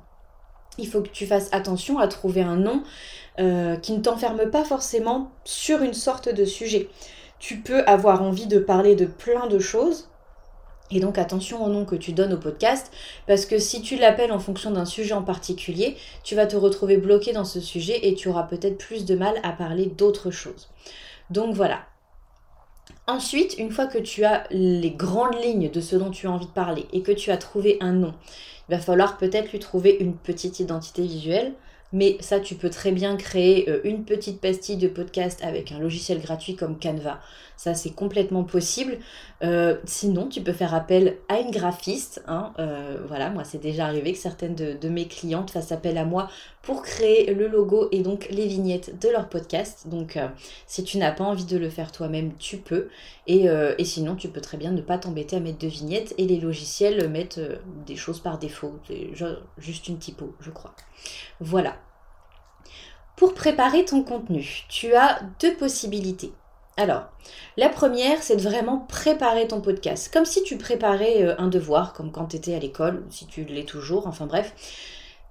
Il 0.77 0.87
faut 0.87 1.01
que 1.01 1.09
tu 1.09 1.25
fasses 1.25 1.49
attention 1.51 1.97
à 1.97 2.07
trouver 2.07 2.41
un 2.41 2.57
nom 2.57 2.83
euh, 3.39 3.75
qui 3.77 3.93
ne 3.93 4.01
t'enferme 4.01 4.49
pas 4.49 4.63
forcément 4.63 5.31
sur 5.43 5.81
une 5.81 5.93
sorte 5.93 6.29
de 6.29 6.45
sujet. 6.45 6.89
Tu 7.39 7.57
peux 7.57 7.83
avoir 7.85 8.21
envie 8.21 8.47
de 8.47 8.59
parler 8.59 8.95
de 8.95 9.05
plein 9.05 9.47
de 9.47 9.59
choses. 9.59 10.09
Et 10.89 10.99
donc 10.99 11.17
attention 11.17 11.63
au 11.63 11.69
nom 11.69 11.85
que 11.85 11.95
tu 11.95 12.13
donnes 12.13 12.33
au 12.33 12.37
podcast, 12.37 12.91
parce 13.27 13.45
que 13.45 13.59
si 13.59 13.81
tu 13.81 13.97
l'appelles 13.97 14.31
en 14.31 14.39
fonction 14.39 14.71
d'un 14.71 14.85
sujet 14.85 15.13
en 15.13 15.21
particulier, 15.21 15.97
tu 16.23 16.33
vas 16.33 16.47
te 16.47 16.55
retrouver 16.55 16.95
bloqué 16.95 17.33
dans 17.33 17.43
ce 17.43 17.59
sujet 17.59 18.07
et 18.07 18.15
tu 18.15 18.29
auras 18.29 18.43
peut-être 18.43 18.77
plus 18.77 19.03
de 19.03 19.15
mal 19.15 19.35
à 19.43 19.51
parler 19.51 19.87
d'autres 19.87 20.31
choses. 20.31 20.69
Donc 21.29 21.53
voilà, 21.53 21.81
Ensuite, 23.09 23.57
une 23.57 23.71
fois 23.71 23.87
que 23.87 23.99
tu 23.99 24.25
as 24.25 24.43
les 24.51 24.91
grandes 24.91 25.41
lignes 25.41 25.71
de 25.71 25.79
ce 25.79 25.95
dont 25.95 26.11
tu 26.11 26.27
as 26.27 26.31
envie 26.31 26.45
de 26.45 26.51
parler 26.51 26.85
et 26.91 27.01
que 27.01 27.13
tu 27.13 27.31
as 27.31 27.37
trouvé 27.37 27.77
un 27.79 27.93
nom, 27.93 28.13
il 28.67 28.75
va 28.75 28.81
falloir 28.81 29.17
peut-être 29.17 29.53
lui 29.53 29.59
trouver 29.59 29.95
une 30.01 30.13
petite 30.13 30.59
identité 30.59 31.03
visuelle. 31.03 31.53
Mais 31.93 32.17
ça, 32.19 32.41
tu 32.41 32.55
peux 32.55 32.69
très 32.69 32.91
bien 32.91 33.15
créer 33.15 33.69
euh, 33.69 33.79
une 33.85 34.03
petite 34.03 34.41
pastille 34.41 34.75
de 34.75 34.89
podcast 34.89 35.39
avec 35.41 35.71
un 35.71 35.79
logiciel 35.79 36.19
gratuit 36.19 36.57
comme 36.57 36.77
Canva. 36.77 37.21
Ça, 37.57 37.73
c'est 37.73 37.89
complètement 37.89 38.43
possible. 38.43 38.99
Euh, 39.43 39.77
sinon, 39.83 40.27
tu 40.27 40.41
peux 40.41 40.53
faire 40.53 40.75
appel 40.75 41.17
à 41.27 41.39
une 41.39 41.49
graphiste. 41.49 42.23
Hein. 42.27 42.53
Euh, 42.59 42.99
voilà, 43.07 43.31
moi, 43.31 43.43
c'est 43.43 43.57
déjà 43.57 43.87
arrivé 43.87 44.13
que 44.13 44.19
certaines 44.19 44.55
de, 44.55 44.89
mes 44.89 45.07
clientes 45.07 45.49
fassent 45.49 45.71
appel 45.71 45.97
à 45.97 46.05
moi 46.05 46.29
pour 46.61 46.83
créer 46.83 47.33
le 47.33 47.47
logo 47.47 47.89
et 47.91 48.01
donc 48.01 48.27
les 48.29 48.47
vignettes 48.47 48.99
de 49.01 49.09
leur 49.09 49.27
podcast. 49.27 49.87
Donc, 49.87 50.19
si 50.67 50.83
tu 50.83 50.97
n'as 50.97 51.11
pas 51.11 51.23
envie 51.23 51.45
de 51.45 51.57
le 51.57 51.69
faire 51.69 51.91
toi-même, 51.91 52.33
tu 52.37 52.57
peux. 52.57 52.89
Et, 53.25 53.45
et, 53.77 53.85
sinon, 53.85 54.15
tu 54.15 54.29
peux 54.29 54.41
très 54.41 54.57
bien 54.57 54.71
ne 54.71 54.81
pas 54.81 54.97
t'embêter 54.97 55.35
à 55.35 55.39
mettre 55.39 55.59
de 55.59 55.67
vignettes 55.67 56.13
et 56.17 56.25
les 56.25 56.39
logiciels 56.39 57.09
mettent 57.09 57.41
des 57.85 57.95
choses 57.95 58.19
par 58.19 58.37
défaut. 58.37 58.79
Juste 59.57 59.87
une 59.87 59.97
typo, 59.97 60.35
je 60.39 60.51
crois. 60.51 60.73
Voilà. 61.39 61.75
Pour 63.17 63.33
préparer 63.33 63.83
ton 63.83 64.03
contenu, 64.03 64.65
tu 64.69 64.93
as 64.93 65.21
deux 65.39 65.55
possibilités. 65.55 66.31
Alors, 66.79 67.05
la 67.57 67.69
première, 67.69 68.21
c'est 68.21 68.35
de 68.35 68.41
vraiment 68.41 68.85
préparer 68.87 69.47
ton 69.47 69.61
podcast, 69.61 70.13
comme 70.13 70.25
si 70.25 70.43
tu 70.43 70.57
préparais 70.57 71.23
euh, 71.23 71.35
un 71.39 71.47
devoir, 71.47 71.93
comme 71.93 72.11
quand 72.11 72.27
tu 72.27 72.35
étais 72.35 72.53
à 72.53 72.59
l'école, 72.59 73.03
si 73.09 73.25
tu 73.25 73.45
l'es 73.45 73.63
toujours, 73.63 74.05
enfin 74.05 74.27
bref. 74.27 74.53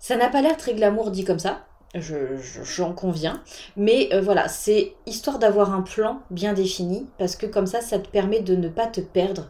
Ça 0.00 0.16
n'a 0.16 0.28
pas 0.28 0.42
l'air 0.42 0.56
très 0.56 0.74
glamour 0.74 1.12
dit 1.12 1.24
comme 1.24 1.38
ça. 1.38 1.64
j'en 1.94 2.92
conviens. 2.92 3.44
Mais 3.76 4.08
euh, 4.12 4.20
voilà, 4.20 4.48
c'est 4.48 4.94
histoire 5.06 5.38
d'avoir 5.38 5.72
un 5.72 5.82
plan 5.82 6.20
bien 6.30 6.52
défini, 6.52 7.06
parce 7.16 7.36
que 7.36 7.46
comme 7.46 7.66
ça, 7.66 7.80
ça 7.80 8.00
te 8.00 8.08
permet 8.08 8.40
de 8.40 8.56
ne 8.56 8.68
pas 8.68 8.88
te 8.88 9.00
perdre 9.00 9.48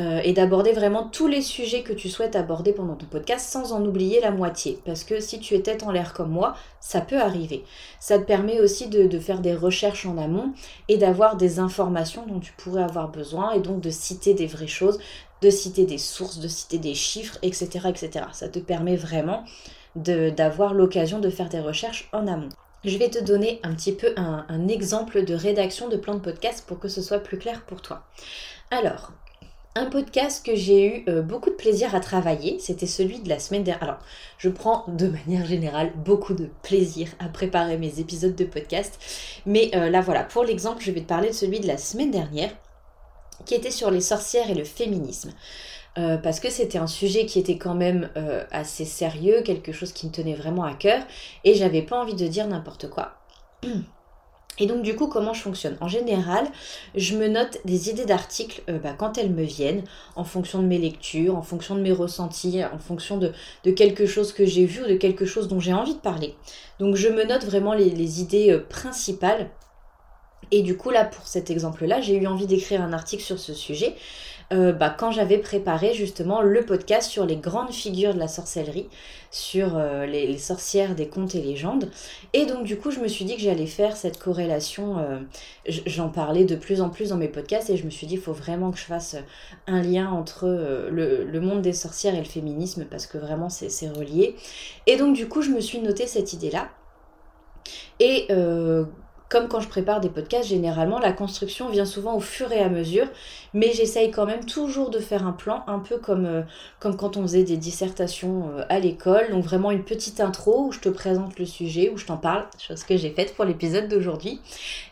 euh, 0.00 0.20
et 0.24 0.32
d'aborder 0.32 0.72
vraiment 0.72 1.04
tous 1.04 1.26
les 1.26 1.42
sujets 1.42 1.82
que 1.82 1.92
tu 1.92 2.08
souhaites 2.08 2.34
aborder 2.34 2.72
pendant 2.72 2.94
ton 2.94 3.04
podcast 3.04 3.46
sans 3.50 3.72
en 3.72 3.84
oublier 3.84 4.20
la 4.20 4.30
moitié. 4.30 4.78
Parce 4.86 5.04
que 5.04 5.20
si 5.20 5.40
tu 5.40 5.60
tête 5.60 5.82
en 5.82 5.90
l'air 5.90 6.14
comme 6.14 6.30
moi, 6.30 6.54
ça 6.80 7.02
peut 7.02 7.20
arriver. 7.20 7.64
Ça 7.98 8.18
te 8.18 8.24
permet 8.24 8.60
aussi 8.60 8.88
de, 8.88 9.18
faire 9.18 9.40
des 9.40 9.54
recherches 9.54 10.06
en 10.06 10.16
amont 10.16 10.54
et 10.88 10.96
d'avoir 10.96 11.36
des 11.36 11.58
informations 11.58 12.24
dont 12.26 12.40
tu 12.40 12.52
pourrais 12.52 12.82
avoir 12.82 13.10
besoin 13.10 13.52
et 13.52 13.60
donc 13.60 13.82
de 13.82 13.90
citer 13.90 14.32
des 14.32 14.46
vraies 14.46 14.66
choses, 14.66 14.98
de 15.42 15.50
citer 15.50 15.84
des 15.84 15.98
sources, 15.98 16.38
de 16.38 16.48
citer 16.48 16.78
des 16.78 16.94
chiffres, 16.94 17.38
etc. 17.42 17.88
etc. 17.88 18.26
Ça 18.32 18.48
te 18.48 18.58
permet 18.58 18.96
vraiment 18.96 19.44
d'avoir 19.96 20.72
l'occasion 20.72 21.18
de 21.18 21.28
faire 21.28 21.50
des 21.50 21.60
recherches 21.60 22.08
en 22.12 22.26
amont. 22.26 22.48
Je 22.84 22.96
vais 22.96 23.10
te 23.10 23.22
donner 23.22 23.60
un 23.62 23.74
petit 23.74 23.92
peu 23.92 24.14
un, 24.16 24.68
exemple 24.68 25.24
de 25.24 25.34
rédaction 25.34 25.88
de 25.88 25.98
plan 25.98 26.14
de 26.14 26.20
podcast 26.20 26.64
pour 26.66 26.78
que 26.78 26.88
ce 26.88 27.02
soit 27.02 27.18
plus 27.18 27.36
clair 27.36 27.62
pour 27.66 27.82
toi. 27.82 28.04
Alors, 28.70 29.12
un 29.76 29.86
podcast 29.86 30.44
que 30.44 30.56
j'ai 30.56 30.84
eu 30.84 31.04
euh, 31.08 31.22
beaucoup 31.22 31.50
de 31.50 31.54
plaisir 31.54 31.94
à 31.94 32.00
travailler, 32.00 32.58
c'était 32.58 32.86
celui 32.86 33.20
de 33.20 33.28
la 33.28 33.38
semaine 33.38 33.62
dernière. 33.62 33.82
Alors, 33.82 33.98
je 34.38 34.48
prends 34.48 34.84
de 34.88 35.06
manière 35.26 35.46
générale 35.46 35.92
beaucoup 35.96 36.34
de 36.34 36.50
plaisir 36.62 37.08
à 37.18 37.28
préparer 37.28 37.78
mes 37.78 38.00
épisodes 38.00 38.34
de 38.34 38.44
podcast. 38.44 38.98
Mais 39.46 39.70
euh, 39.74 39.88
là, 39.88 40.00
voilà, 40.00 40.24
pour 40.24 40.44
l'exemple, 40.44 40.82
je 40.82 40.90
vais 40.90 41.00
te 41.00 41.06
parler 41.06 41.28
de 41.28 41.34
celui 41.34 41.60
de 41.60 41.66
la 41.66 41.78
semaine 41.78 42.10
dernière 42.10 42.50
qui 43.46 43.54
était 43.54 43.70
sur 43.70 43.90
les 43.90 44.00
sorcières 44.00 44.50
et 44.50 44.54
le 44.54 44.64
féminisme. 44.64 45.32
Euh, 45.98 46.18
parce 46.18 46.40
que 46.40 46.50
c'était 46.50 46.78
un 46.78 46.86
sujet 46.86 47.26
qui 47.26 47.38
était 47.38 47.58
quand 47.58 47.74
même 47.74 48.10
assez 48.52 48.84
sérieux, 48.84 49.42
quelque 49.42 49.72
chose 49.72 49.92
qui 49.92 50.06
me 50.06 50.12
tenait 50.12 50.34
vraiment 50.34 50.62
à 50.62 50.74
cœur, 50.74 51.02
et 51.44 51.54
j'avais 51.54 51.82
pas 51.82 52.00
envie 52.00 52.14
de 52.14 52.28
dire 52.28 52.46
n'importe 52.46 52.88
quoi. 52.90 53.14
Et 54.58 54.66
donc 54.66 54.82
du 54.82 54.94
coup, 54.94 55.06
comment 55.06 55.32
je 55.32 55.40
fonctionne? 55.40 55.76
En 55.80 55.88
général, 55.88 56.46
je 56.94 57.16
me 57.16 57.28
note 57.28 57.58
des 57.64 57.88
idées 57.88 58.04
d'articles 58.04 58.62
euh, 58.68 58.78
bah, 58.78 58.94
quand 58.96 59.16
elles 59.16 59.30
me 59.30 59.42
viennent, 59.42 59.84
en 60.16 60.24
fonction 60.24 60.60
de 60.60 60.66
mes 60.66 60.78
lectures, 60.78 61.36
en 61.36 61.42
fonction 61.42 61.74
de 61.74 61.80
mes 61.80 61.92
ressentis, 61.92 62.62
en 62.64 62.78
fonction 62.78 63.16
de, 63.16 63.32
quelque 63.70 64.06
chose 64.06 64.32
que 64.32 64.44
j'ai 64.44 64.66
vu 64.66 64.82
ou 64.82 64.86
de 64.86 64.96
quelque 64.96 65.24
chose 65.24 65.48
dont 65.48 65.60
j'ai 65.60 65.72
envie 65.72 65.94
de 65.94 66.00
parler. 66.00 66.34
Donc 66.78 66.96
je 66.96 67.08
me 67.08 67.24
note 67.24 67.44
vraiment 67.44 67.72
les 67.72 68.20
idées 68.20 68.58
principales. 68.68 69.50
Et 70.52 70.62
du 70.62 70.76
coup, 70.76 70.90
là, 70.90 71.04
pour 71.04 71.26
cet 71.26 71.50
exemple-là, 71.50 72.00
j'ai 72.00 72.16
eu 72.16 72.26
envie 72.26 72.46
d'écrire 72.46 72.82
un 72.82 72.92
article 72.92 73.22
sur 73.22 73.38
ce 73.38 73.54
sujet. 73.54 73.94
Euh, 74.52 74.72
bah, 74.72 74.90
quand 74.90 75.12
j'avais 75.12 75.38
préparé 75.38 75.94
justement 75.94 76.42
le 76.42 76.62
podcast 76.64 77.08
sur 77.08 77.24
les 77.24 77.36
grandes 77.36 77.72
figures 77.72 78.14
de 78.14 78.18
la 78.18 78.26
sorcellerie, 78.26 78.88
sur 79.30 79.76
euh, 79.76 80.06
les, 80.06 80.38
sorcières 80.38 80.96
des 80.96 81.06
contes 81.06 81.36
et 81.36 81.40
légendes. 81.40 81.88
Et 82.32 82.46
donc 82.46 82.64
du 82.64 82.76
coup, 82.76 82.90
je 82.90 82.98
me 82.98 83.06
suis 83.06 83.24
dit 83.24 83.36
que 83.36 83.42
j'allais 83.42 83.66
faire 83.66 83.96
cette 83.96 84.18
corrélation. 84.18 84.98
Euh, 84.98 85.20
j'en 85.86 86.08
parlais 86.08 86.44
de 86.44 86.56
plus 86.56 86.80
en 86.80 86.90
plus 86.90 87.10
dans 87.10 87.16
mes 87.16 87.28
podcasts 87.28 87.70
et 87.70 87.76
je 87.76 87.84
me 87.84 87.90
suis 87.90 88.08
dit, 88.08 88.14
il 88.14 88.20
faut 88.20 88.32
vraiment 88.32 88.72
que 88.72 88.78
je 88.78 88.84
fasse 88.84 89.16
un 89.68 89.82
lien 89.82 90.10
entre 90.10 90.48
le, 90.90 91.40
monde 91.40 91.62
des 91.62 91.72
sorcières 91.72 92.16
et 92.16 92.18
le 92.18 92.24
féminisme 92.24 92.86
parce 92.90 93.06
que 93.06 93.18
vraiment 93.18 93.50
c'est 93.50 93.88
relié. 93.88 94.34
Et 94.88 94.96
donc 94.96 95.14
du 95.14 95.28
coup, 95.28 95.42
je 95.42 95.50
me 95.50 95.60
suis 95.60 95.78
noté 95.78 96.08
cette 96.08 96.32
idée-là. 96.32 96.70
Et 98.00 98.26
comme 99.30 99.46
quand 99.46 99.60
je 99.60 99.68
prépare 99.68 100.00
des 100.00 100.08
podcasts, 100.08 100.48
généralement, 100.48 100.98
la 100.98 101.12
construction 101.12 101.68
vient 101.68 101.84
souvent 101.84 102.16
au 102.16 102.20
fur 102.20 102.50
et 102.50 102.58
à 102.58 102.68
mesure, 102.68 103.06
mais 103.54 103.72
j'essaye 103.72 104.10
quand 104.10 104.26
même 104.26 104.44
toujours 104.44 104.90
de 104.90 104.98
faire 104.98 105.24
un 105.24 105.30
plan, 105.30 105.62
un 105.68 105.78
peu 105.78 105.98
comme, 105.98 106.26
euh, 106.26 106.42
comme 106.80 106.96
quand 106.96 107.16
on 107.16 107.22
faisait 107.22 107.44
des 107.44 107.56
dissertations 107.56 108.50
euh, 108.56 108.64
à 108.68 108.80
l'école. 108.80 109.30
Donc 109.30 109.44
vraiment 109.44 109.70
une 109.70 109.84
petite 109.84 110.20
intro 110.20 110.66
où 110.66 110.72
je 110.72 110.80
te 110.80 110.88
présente 110.88 111.38
le 111.38 111.46
sujet, 111.46 111.90
où 111.90 111.96
je 111.96 112.06
t'en 112.06 112.16
parle, 112.16 112.44
chose 112.58 112.82
que 112.82 112.96
j'ai 112.96 113.10
faite 113.10 113.34
pour 113.36 113.44
l'épisode 113.44 113.86
d'aujourd'hui. 113.86 114.40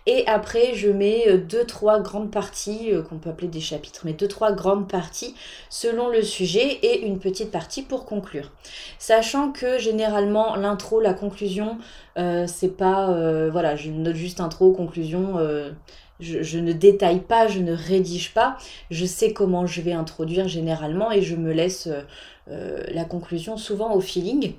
Et 0.07 0.25
après, 0.29 0.73
je 0.75 0.89
mets 0.89 1.29
euh, 1.29 1.39
deux, 1.39 1.65
trois 1.65 1.99
grandes 1.99 2.31
parties, 2.31 2.93
qu'on 3.09 3.19
peut 3.19 3.31
appeler 3.31 3.49
des 3.49 3.61
chapitres, 3.61 4.03
mais 4.05 4.13
deux, 4.13 4.29
trois 4.29 4.53
grandes 4.53 4.89
parties 4.89 5.35
selon 5.69 6.09
le 6.11 6.23
sujet 6.23 6.79
et 6.83 7.05
une 7.05 7.19
petite 7.19 7.51
partie 7.51 7.83
pour 7.83 8.05
conclure. 8.05 8.53
Sachant 9.01 9.51
que 9.51 9.79
généralement, 9.79 10.55
l'intro, 10.55 11.01
la 11.01 11.13
conclusion, 11.13 11.79
c'est 12.47 12.77
pas... 12.77 13.49
voilà, 13.51 13.77
je 13.77 13.91
note 13.91 14.17
juste 14.17 14.28
juste 14.29 14.41
intro, 14.41 14.73
conclusion. 14.73 15.39
Euh, 15.39 15.73
je, 16.21 16.59
ne 16.59 16.73
détaille 16.73 17.21
pas, 17.21 17.49
je 17.49 17.61
ne 17.61 17.73
rédige 17.73 18.35
pas. 18.35 18.59
Je 18.91 19.07
sais 19.07 19.33
comment 19.33 19.67
je 19.67 19.81
vais 19.81 19.93
introduire 19.93 20.49
généralement 20.49 21.11
et 21.11 21.23
je 21.23 21.35
me 21.35 21.53
laisse 21.53 21.87
euh, 21.87 22.03
euh, 22.51 22.85
la 22.93 23.05
conclusion 23.05 23.57
souvent 23.57 23.95
au 23.95 24.01
feeling. 24.01 24.53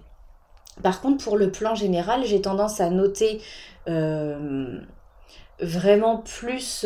Par 0.82 1.02
contre, 1.02 1.24
pour 1.24 1.38
le 1.38 1.52
plan 1.52 1.76
général, 1.76 2.26
j'ai 2.26 2.42
tendance 2.42 2.82
à 2.82 2.90
noter 2.90 3.42
vraiment 5.62 6.18
plus 6.18 6.86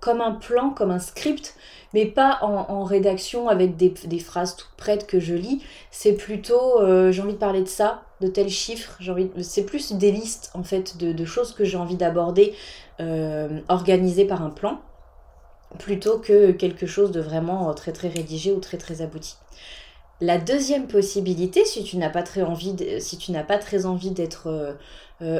comme 0.00 0.20
un 0.20 0.32
plan, 0.32 0.70
comme 0.70 0.90
un 0.90 0.98
script, 0.98 1.54
mais 1.94 2.06
pas 2.06 2.38
en, 2.42 2.84
rédaction 2.84 3.48
avec 3.48 3.76
des, 3.76 4.18
phrases 4.18 4.56
toutes 4.56 4.76
prêtes 4.76 5.06
que 5.06 5.20
je 5.20 5.34
lis. 5.34 5.62
C'est 5.90 6.14
plutôt, 6.14 6.80
j'ai 7.10 7.22
envie 7.22 7.34
de 7.34 7.38
parler 7.38 7.62
de 7.62 7.68
ça, 7.68 8.02
de 8.20 8.28
tels 8.28 8.48
chiffres. 8.48 8.98
Envie 9.08 9.30
C'est 9.42 9.64
plus 9.64 9.92
des 9.92 10.10
listes 10.10 10.50
en 10.54 10.62
fait 10.62 10.96
de, 10.96 11.24
choses 11.24 11.52
que 11.52 11.64
j'ai 11.64 11.76
envie 11.76 11.96
d'aborder 11.96 12.54
euh, 13.00 13.60
organisées 13.68 14.24
par 14.24 14.42
un 14.42 14.50
plan 14.50 14.80
plutôt 15.78 16.18
que 16.18 16.52
quelque 16.52 16.86
chose 16.86 17.10
de 17.12 17.20
vraiment 17.20 17.70
euh, 17.70 17.72
très 17.72 17.92
très 17.92 18.08
rédigé 18.08 18.52
ou 18.52 18.60
très 18.60 18.78
très 18.78 19.02
abouti. 19.02 19.36
La 20.20 20.38
deuxième 20.38 20.86
possibilité, 20.86 21.64
si 21.64 21.82
tu 21.82 21.96
n'as 21.96 22.10
pas 22.10 22.22
très 22.22 22.42
envie, 22.42 22.76
si 23.00 23.18
tu 23.18 23.32
n'as 23.32 23.42
pas 23.42 23.58
très 23.58 23.86
envie 23.86 24.12
d'être 24.12 24.48
euh, 24.48 24.72
euh, 24.72 24.76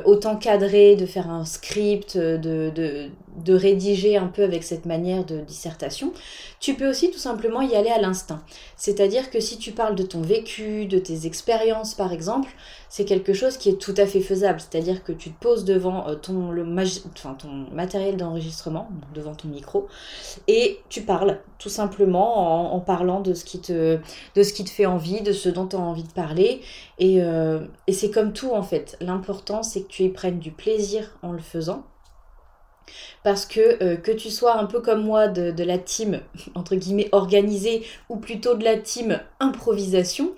autant 0.05 0.37
cadré, 0.37 0.95
de 0.95 1.07
faire 1.07 1.29
un 1.29 1.45
script, 1.45 2.17
de, 2.17 2.71
de, 2.71 3.55
rédiger 3.55 4.17
un 4.17 4.29
peu 4.29 4.45
avec 4.45 4.63
cette 4.63 4.87
manière 4.87 5.25
de 5.25 5.41
dissertation, 5.41 6.13
tu 6.61 6.75
peux 6.75 6.89
aussi 6.89 7.11
tout 7.11 7.19
simplement 7.19 7.61
y 7.61 7.75
aller 7.75 7.91
à 7.91 8.01
l'instinct. 8.01 8.43
C'est-à-dire 8.77 9.31
que 9.31 9.41
si 9.41 9.59
tu 9.59 9.73
parles 9.73 9.97
de 9.97 10.05
ton 10.05 10.21
vécu, 10.21 10.87
de 10.87 10.99
tes 10.99 11.27
expériences 11.27 11.95
par 11.95 12.13
exemple, 12.13 12.51
c'est 12.93 13.07
quelque 13.07 13.33
chose 13.33 13.57
qui 13.57 13.71
est 13.71 13.81
tout 13.81 13.95
à 13.97 14.05
fait 14.05 14.21
faisable. 14.21 14.61
C'est-à-dire 14.61 15.03
que 15.03 15.13
tu 15.13 15.31
te 15.31 15.41
poses 15.41 15.65
devant 15.65 16.09
euh, 16.09 16.15
ton, 16.15 16.51
le 16.51 16.63
enfin, 17.17 17.33
ton 17.33 17.49
matériel 17.73 18.19
d'enregistrement, 18.19 18.91
devant 19.15 19.35
ton 19.35 19.49
micro, 19.49 19.89
et 20.47 20.79
tu 20.91 21.01
parles 21.01 21.41
tout 21.59 21.71
simplement 21.71 22.75
en, 22.75 22.81
parlant 22.81 23.21
de 23.21 23.33
ce, 23.33 23.47
qui 23.47 23.61
te, 23.61 23.99
de 24.35 24.43
ce 24.43 24.53
qui 24.53 24.65
te 24.65 24.71
fait 24.71 24.85
envie, 24.85 25.23
de 25.23 25.33
ce 25.33 25.49
dont 25.49 25.67
tu 25.67 25.77
as 25.77 25.79
envie 25.79 26.03
de 26.03 26.13
parler. 26.13 26.61
Et, 26.99 27.23
euh, 27.23 27.61
et 27.87 27.95
c'est 27.95 28.11
comme 28.11 28.35
tout 28.35 28.51
en 28.51 28.63
fait. 28.63 28.99
L'important 29.01 29.62
c'est 29.63 29.83
que 29.83 29.89
tu 29.89 30.03
y 30.05 30.09
prennes 30.09 30.39
du 30.39 30.53
plaisir 30.53 31.19
en 31.23 31.33
le 31.33 31.41
faisant. 31.41 31.85
Parce 33.23 33.47
que 33.47 33.83
euh, 33.83 33.97
que 33.97 34.11
tu 34.11 34.31
sois 34.31 34.57
un 34.57 34.67
peu 34.67 34.81
comme 34.81 35.05
moi 35.05 35.29
de, 35.29 35.63
la 35.63 35.79
team, 35.79 36.21
entre 36.55 36.75
guillemets, 36.75 37.09
organisée, 37.13 37.85
ou 38.09 38.17
plutôt 38.17 38.55
de 38.55 38.65
la 38.65 38.77
team 38.77 39.21
improvisation, 39.41 40.33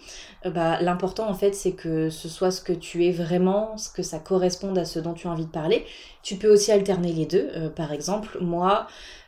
euh, 0.44 0.50
bah, 0.50 0.78
l'important 0.80 1.28
en 1.28 1.34
fait 1.34 1.54
c'est 1.54 1.72
que 1.72 2.10
ce 2.10 2.28
soit 2.28 2.50
ce 2.50 2.60
que 2.60 2.72
tu 2.72 3.06
es 3.06 3.12
vraiment, 3.12 3.76
ce 3.78 3.88
que 3.88 4.02
ça 4.02 4.18
corresponde 4.18 4.76
à 4.78 4.84
ce 4.84 4.98
dont 4.98 5.14
tu 5.14 5.26
as 5.26 5.30
envie 5.30 5.46
de 5.46 5.50
parler. 5.50 5.84
Tu 6.22 6.36
peux 6.36 6.52
aussi 6.52 6.72
alterner 6.72 7.12
les 7.12 7.26
deux. 7.26 7.50
Euh, 7.54 7.70
par 7.70 7.92
exemple, 7.92 8.38
moi, 8.40 8.86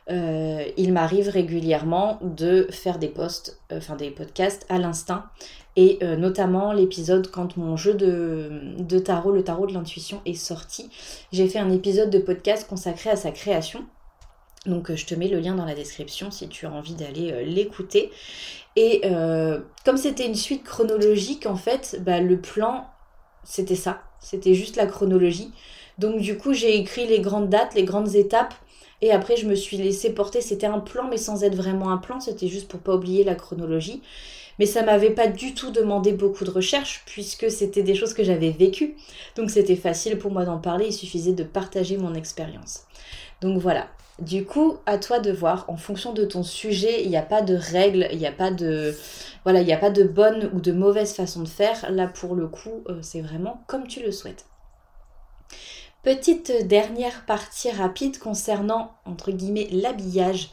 il 0.09 0.93
m'arrive 0.93 1.27
régulièrement 1.27 2.17
de 2.21 2.67
faire 2.71 2.97
des 2.97 3.09
posts, 3.09 3.59
enfin 3.73 3.97
des 3.97 4.09
podcasts 4.09 4.65
à 4.69 4.77
l'instinct 4.77 5.25
et 5.77 5.99
euh, 6.01 6.17
notamment 6.17 6.73
l'épisode 6.73 7.29
quand 7.29 7.55
mon 7.55 7.77
jeu 7.77 7.93
de, 7.93 8.99
tarot, 8.99 9.31
le 9.31 9.43
tarot 9.43 9.67
de 9.67 9.73
l'intuition, 9.73 10.21
est 10.25 10.33
sorti. 10.33 10.89
J'ai 11.31 11.47
fait 11.47 11.59
un 11.59 11.71
épisode 11.71 12.09
de 12.09 12.17
podcast 12.17 12.67
consacré 12.67 13.11
à 13.11 13.15
sa 13.15 13.31
création. 13.31 13.85
Donc 14.65 14.89
euh, 14.89 14.95
je 14.95 15.05
te 15.05 15.13
mets 15.13 15.27
le 15.27 15.39
lien 15.39 15.53
dans 15.53 15.65
la 15.65 15.75
description 15.75 16.31
si 16.31 16.49
tu 16.49 16.65
as 16.65 16.71
envie 16.71 16.95
d'aller 16.95 17.31
euh, 17.31 17.43
l'écouter. 17.43 18.11
Et 18.75 19.01
comme 19.85 19.97
c'était 19.97 20.27
une 20.27 20.35
suite 20.35 20.63
chronologique, 20.63 21.47
en 21.47 21.55
fait, 21.55 21.99
bah, 22.05 22.19
le 22.19 22.39
plan, 22.39 22.85
c'était 23.43 23.75
ça. 23.75 24.03
C'était 24.19 24.53
juste 24.53 24.75
la 24.75 24.85
chronologie. 24.85 25.51
Donc 25.97 26.21
du 26.21 26.37
coup, 26.37 26.53
j'ai 26.53 26.77
écrit 26.77 27.07
les 27.07 27.19
grandes 27.19 27.49
dates, 27.49 27.73
les 27.73 27.85
grandes 27.85 28.13
étapes. 28.13 28.53
Et 29.01 29.11
après, 29.11 29.35
je 29.35 29.47
me 29.47 29.55
suis 29.55 29.77
laissé 29.77 30.13
porter. 30.13 30.41
C'était 30.41 30.67
un 30.67 30.79
plan, 30.79 31.07
mais 31.09 31.17
sans 31.17 31.43
être 31.43 31.55
vraiment 31.55 31.89
un 31.89 31.97
plan. 31.97 32.19
C'était 32.19 32.47
juste 32.47 32.67
pour 32.67 32.79
pas 32.79 32.93
oublier 32.93 33.23
la 33.23 33.33
chronologie 33.33 34.03
mais 34.59 34.65
ça 34.65 34.83
m'avait 34.83 35.11
pas 35.11 35.27
du 35.27 35.53
tout 35.53 35.71
demandé 35.71 36.11
beaucoup 36.11 36.43
de 36.43 36.51
recherche 36.51 37.03
puisque 37.05 37.49
c'était 37.51 37.83
des 37.83 37.95
choses 37.95 38.13
que 38.13 38.23
j'avais 38.23 38.51
vécues. 38.51 38.95
Donc 39.35 39.49
c'était 39.49 39.75
facile 39.75 40.17
pour 40.17 40.31
moi 40.31 40.45
d'en 40.45 40.57
parler, 40.57 40.87
il 40.87 40.93
suffisait 40.93 41.33
de 41.33 41.43
partager 41.43 41.97
mon 41.97 42.13
expérience. 42.13 42.83
Donc 43.41 43.59
voilà. 43.59 43.87
Du 44.19 44.45
coup, 44.45 44.77
à 44.87 44.97
toi 44.97 45.19
de 45.19 45.31
voir, 45.31 45.65
en 45.67 45.77
fonction 45.77 46.11
de 46.11 46.25
ton 46.25 46.41
sujet, 46.41 47.03
il 47.03 47.09
n'y 47.09 47.17
a 47.17 47.21
pas 47.21 47.43
de 47.43 47.53
règles, 47.53 48.07
il 48.11 48.17
n'y 48.17 48.25
a 48.25 48.31
pas 48.31 48.49
de 48.49 48.95
voilà, 49.43 49.61
il 49.61 49.65
n'y 49.65 49.73
a 49.73 49.77
pas 49.77 49.91
de 49.91 50.03
bonne 50.03 50.49
ou 50.53 50.59
de 50.59 50.71
mauvaise 50.71 51.13
façon 51.13 51.43
de 51.43 51.47
faire. 51.47 51.89
Là, 51.91 52.07
pour 52.07 52.35
le 52.35 52.47
coup, 52.47 52.83
euh, 52.89 52.99
c'est 53.01 53.21
vraiment 53.21 53.63
comme 53.67 53.87
tu 53.87 54.01
le 54.01 54.11
souhaites. 54.11 54.45
Petite 56.03 56.67
dernière 56.67 57.25
partie 57.25 57.69
rapide 57.69 58.17
concernant, 58.17 58.93
entre 59.05 59.31
guillemets, 59.31 59.67
l'habillage 59.71 60.49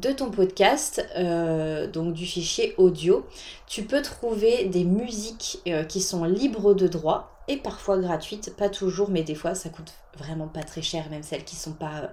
de 0.00 0.12
ton 0.12 0.30
podcast, 0.30 1.04
euh, 1.16 1.86
donc 1.86 2.14
du 2.14 2.26
fichier 2.26 2.74
audio. 2.76 3.26
Tu 3.66 3.82
peux 3.82 4.02
trouver 4.02 4.66
des 4.66 4.84
musiques 4.84 5.60
euh, 5.66 5.84
qui 5.84 6.00
sont 6.00 6.24
libres 6.24 6.74
de 6.74 6.86
droit. 6.86 7.34
et 7.48 7.56
parfois 7.56 7.96
gratuites, 7.98 8.54
pas 8.56 8.68
toujours, 8.68 9.08
mais 9.10 9.22
des 9.22 9.34
fois 9.34 9.54
ça 9.54 9.70
coûte 9.70 9.92
vraiment 10.18 10.48
pas 10.48 10.62
très 10.62 10.82
cher, 10.82 11.08
même 11.10 11.22
celles 11.22 11.44
qui 11.44 11.56
sont 11.56 11.72
pas, 11.72 12.10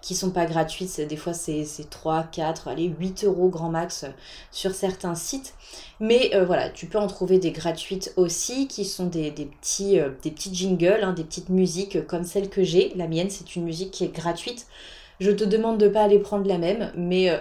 qui 0.00 0.14
sont 0.14 0.30
pas 0.30 0.46
gratuites, 0.46 1.00
des 1.00 1.16
fois 1.16 1.34
c'est 1.34 1.66
3, 1.90 2.24
4, 2.24 2.68
allez 2.68 2.86
8 2.86 3.24
euros 3.24 3.48
grand 3.48 3.68
max 3.68 4.06
sur 4.50 4.74
certains 4.74 5.14
sites. 5.14 5.54
Mais 6.00 6.34
euh, 6.34 6.44
voilà, 6.44 6.70
tu 6.70 6.86
peux 6.86 6.98
en 6.98 7.06
trouver 7.06 7.38
des 7.38 7.50
gratuites 7.50 8.12
aussi, 8.16 8.68
qui 8.68 8.84
sont 8.84 9.06
des, 9.06 9.30
petits, 9.30 9.98
euh, 10.00 10.10
des 10.22 10.30
petits 10.30 10.54
jingles, 10.54 11.00
hein, 11.02 11.12
des 11.12 11.24
petites 11.24 11.50
musiques 11.50 12.06
comme 12.06 12.24
celle 12.24 12.48
que 12.48 12.62
j'ai. 12.62 12.92
La 12.94 13.08
mienne, 13.08 13.30
c'est 13.30 13.56
une 13.56 13.64
musique 13.64 13.90
qui 13.90 14.04
est 14.04 14.14
gratuite. 14.14 14.66
Je 15.20 15.30
te 15.30 15.44
demande 15.44 15.78
de 15.78 15.88
pas 15.88 16.02
aller 16.02 16.18
prendre 16.18 16.46
la 16.46 16.58
même, 16.58 16.92
mais, 16.96 17.30
euh, 17.30 17.38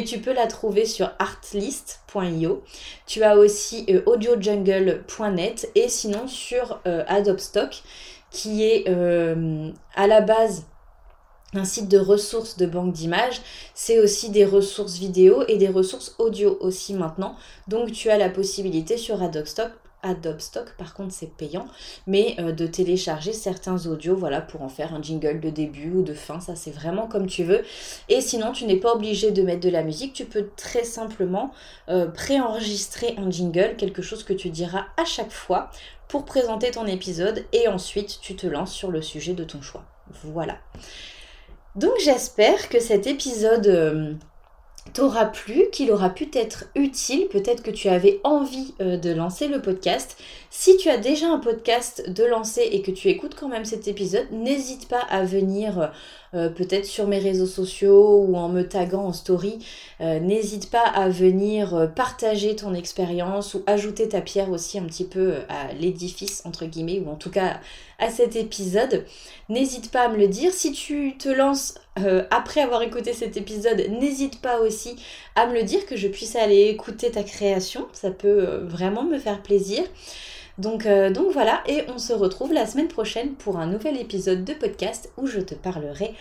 tu 0.06 0.18
peux 0.18 0.32
la 0.32 0.46
trouver 0.46 0.84
sur 0.84 1.10
artlist.io. 1.18 2.62
Tu 3.06 3.22
as 3.22 3.36
aussi 3.36 3.86
audiojungle.net 4.06 5.70
et 5.74 5.88
sinon 5.88 6.28
sur 6.28 6.80
Adobe 6.84 7.38
Stock, 7.38 7.82
qui 8.30 8.64
est 8.64 8.86
à 9.94 10.06
la 10.06 10.20
base 10.20 10.64
un 11.54 11.64
site 11.64 11.88
de 11.88 11.98
ressources 11.98 12.56
de 12.56 12.66
banque 12.66 12.92
d'images, 12.92 13.40
c'est 13.74 13.98
aussi 13.98 14.30
des 14.30 14.44
ressources 14.44 14.98
vidéo 14.98 15.44
et 15.48 15.56
des 15.56 15.68
ressources 15.68 16.14
audio 16.18 16.56
aussi 16.60 16.94
maintenant. 16.94 17.36
Donc 17.68 17.92
tu 17.92 18.10
as 18.10 18.18
la 18.18 18.28
possibilité 18.28 18.96
sur 18.96 19.22
Adobe 19.22 19.46
Stock, 19.46 19.70
Adobe 20.06 20.40
Stock 20.40 20.74
par 20.78 20.94
contre 20.94 21.12
c'est 21.12 21.30
payant, 21.30 21.66
mais 22.06 22.36
euh, 22.38 22.52
de 22.52 22.66
télécharger 22.66 23.32
certains 23.32 23.86
audios 23.86 24.16
voilà 24.16 24.40
pour 24.40 24.62
en 24.62 24.68
faire 24.68 24.94
un 24.94 25.02
jingle 25.02 25.40
de 25.40 25.50
début 25.50 25.90
ou 25.90 26.02
de 26.02 26.14
fin, 26.14 26.40
ça 26.40 26.56
c'est 26.56 26.70
vraiment 26.70 27.06
comme 27.06 27.26
tu 27.26 27.44
veux. 27.44 27.62
Et 28.08 28.20
sinon 28.20 28.52
tu 28.52 28.64
n'es 28.64 28.76
pas 28.76 28.94
obligé 28.94 29.30
de 29.30 29.42
mettre 29.42 29.60
de 29.60 29.70
la 29.70 29.82
musique, 29.82 30.12
tu 30.12 30.24
peux 30.24 30.48
très 30.56 30.84
simplement 30.84 31.52
euh, 31.88 32.06
préenregistrer 32.06 33.14
un 33.18 33.30
jingle, 33.30 33.76
quelque 33.76 34.02
chose 34.02 34.24
que 34.24 34.32
tu 34.32 34.50
diras 34.50 34.86
à 34.96 35.04
chaque 35.04 35.32
fois 35.32 35.70
pour 36.08 36.24
présenter 36.24 36.70
ton 36.70 36.86
épisode 36.86 37.44
et 37.52 37.68
ensuite 37.68 38.18
tu 38.20 38.36
te 38.36 38.46
lances 38.46 38.72
sur 38.72 38.90
le 38.90 39.02
sujet 39.02 39.34
de 39.34 39.44
ton 39.44 39.60
choix. 39.60 39.84
Voilà. 40.24 40.58
Donc 41.74 41.92
j'espère 42.02 42.68
que 42.68 42.80
cet 42.80 43.06
épisode 43.06 43.66
euh, 43.66 44.14
t'aura 44.92 45.26
plu, 45.26 45.64
qu'il 45.72 45.90
aura 45.90 46.10
pu 46.10 46.28
être 46.32 46.66
utile. 46.74 47.28
Peut-être 47.28 47.62
que 47.62 47.70
tu 47.70 47.88
avais 47.88 48.20
envie 48.24 48.74
euh, 48.80 48.96
de 48.96 49.10
lancer 49.10 49.48
le 49.48 49.60
podcast. 49.60 50.16
Si 50.50 50.76
tu 50.76 50.88
as 50.88 50.98
déjà 50.98 51.28
un 51.28 51.38
podcast 51.38 52.10
de 52.10 52.24
lancer 52.24 52.62
et 52.72 52.82
que 52.82 52.90
tu 52.90 53.08
écoutes 53.08 53.34
quand 53.34 53.48
même 53.48 53.64
cet 53.64 53.88
épisode, 53.88 54.30
n'hésite 54.30 54.88
pas 54.88 55.02
à 55.10 55.24
venir 55.24 55.92
euh, 56.36 56.48
peut-être 56.48 56.86
sur 56.86 57.08
mes 57.08 57.18
réseaux 57.18 57.46
sociaux 57.46 58.24
ou 58.28 58.36
en 58.36 58.48
me 58.48 58.62
taguant 58.62 59.06
en 59.06 59.12
story. 59.12 59.58
n'hésite 60.00 60.70
pas 60.70 60.84
à 60.86 61.08
venir 61.08 61.90
partager 61.96 62.54
ton 62.54 62.74
expérience 62.74 63.54
ou 63.54 63.62
ajouter 63.66 64.08
ta 64.08 64.20
pierre 64.20 64.50
aussi 64.50 64.78
un 64.78 64.84
petit 64.84 65.04
peu 65.04 65.34
à 65.48 65.72
l'édifice 65.72 66.42
entre 66.44 66.66
guillemets 66.66 67.02
ou 67.04 67.10
en 67.10 67.16
tout 67.16 67.30
cas 67.30 67.60
à 67.98 68.10
cet 68.10 68.36
épisode. 68.36 69.04
N'hésite 69.48 69.90
pas 69.90 70.02
à 70.02 70.08
me 70.08 70.16
le 70.16 70.28
dire. 70.28 70.52
Si 70.52 70.72
tu 70.72 71.16
te 71.18 71.28
lances 71.28 71.74
euh, 71.98 72.24
après 72.30 72.60
avoir 72.60 72.82
écouté 72.82 73.12
cet 73.12 73.36
épisode, 73.36 73.86
n'hésite 73.90 74.40
pas 74.40 74.60
aussi 74.60 74.96
à 75.34 75.46
me 75.46 75.54
le 75.54 75.62
dire 75.62 75.86
que 75.86 75.96
je 75.96 76.08
puisse 76.08 76.36
aller 76.36 76.64
écouter 76.64 77.10
ta 77.10 77.22
création. 77.22 77.86
Ça 77.92 78.10
peut 78.10 78.28
euh, 78.28 78.64
vraiment 78.64 79.04
me 79.04 79.18
faire 79.18 79.42
plaisir. 79.42 79.84
Donc, 80.58 80.86
euh, 80.86 81.10
donc 81.10 81.32
voilà, 81.32 81.62
et 81.66 81.84
on 81.94 81.98
se 81.98 82.12
retrouve 82.12 82.52
la 82.52 82.66
semaine 82.66 82.88
prochaine 82.88 83.34
pour 83.34 83.58
un 83.58 83.66
nouvel 83.66 83.98
épisode 83.98 84.44
de 84.44 84.54
podcast 84.54 85.12
où 85.16 85.26
je 85.26 85.40
te 85.40 85.54
parlerai 85.54 86.14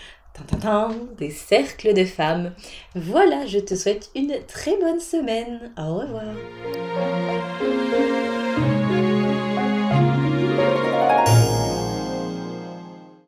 des 1.17 1.31
cercles 1.31 1.93
de 1.93 2.05
femmes. 2.05 2.51
Voilà, 2.93 3.45
je 3.45 3.59
te 3.59 3.75
souhaite 3.75 4.09
une 4.15 4.33
très 4.47 4.77
bonne 4.77 4.99
semaine. 4.99 5.71
Au 5.77 5.95
revoir. 5.95 6.23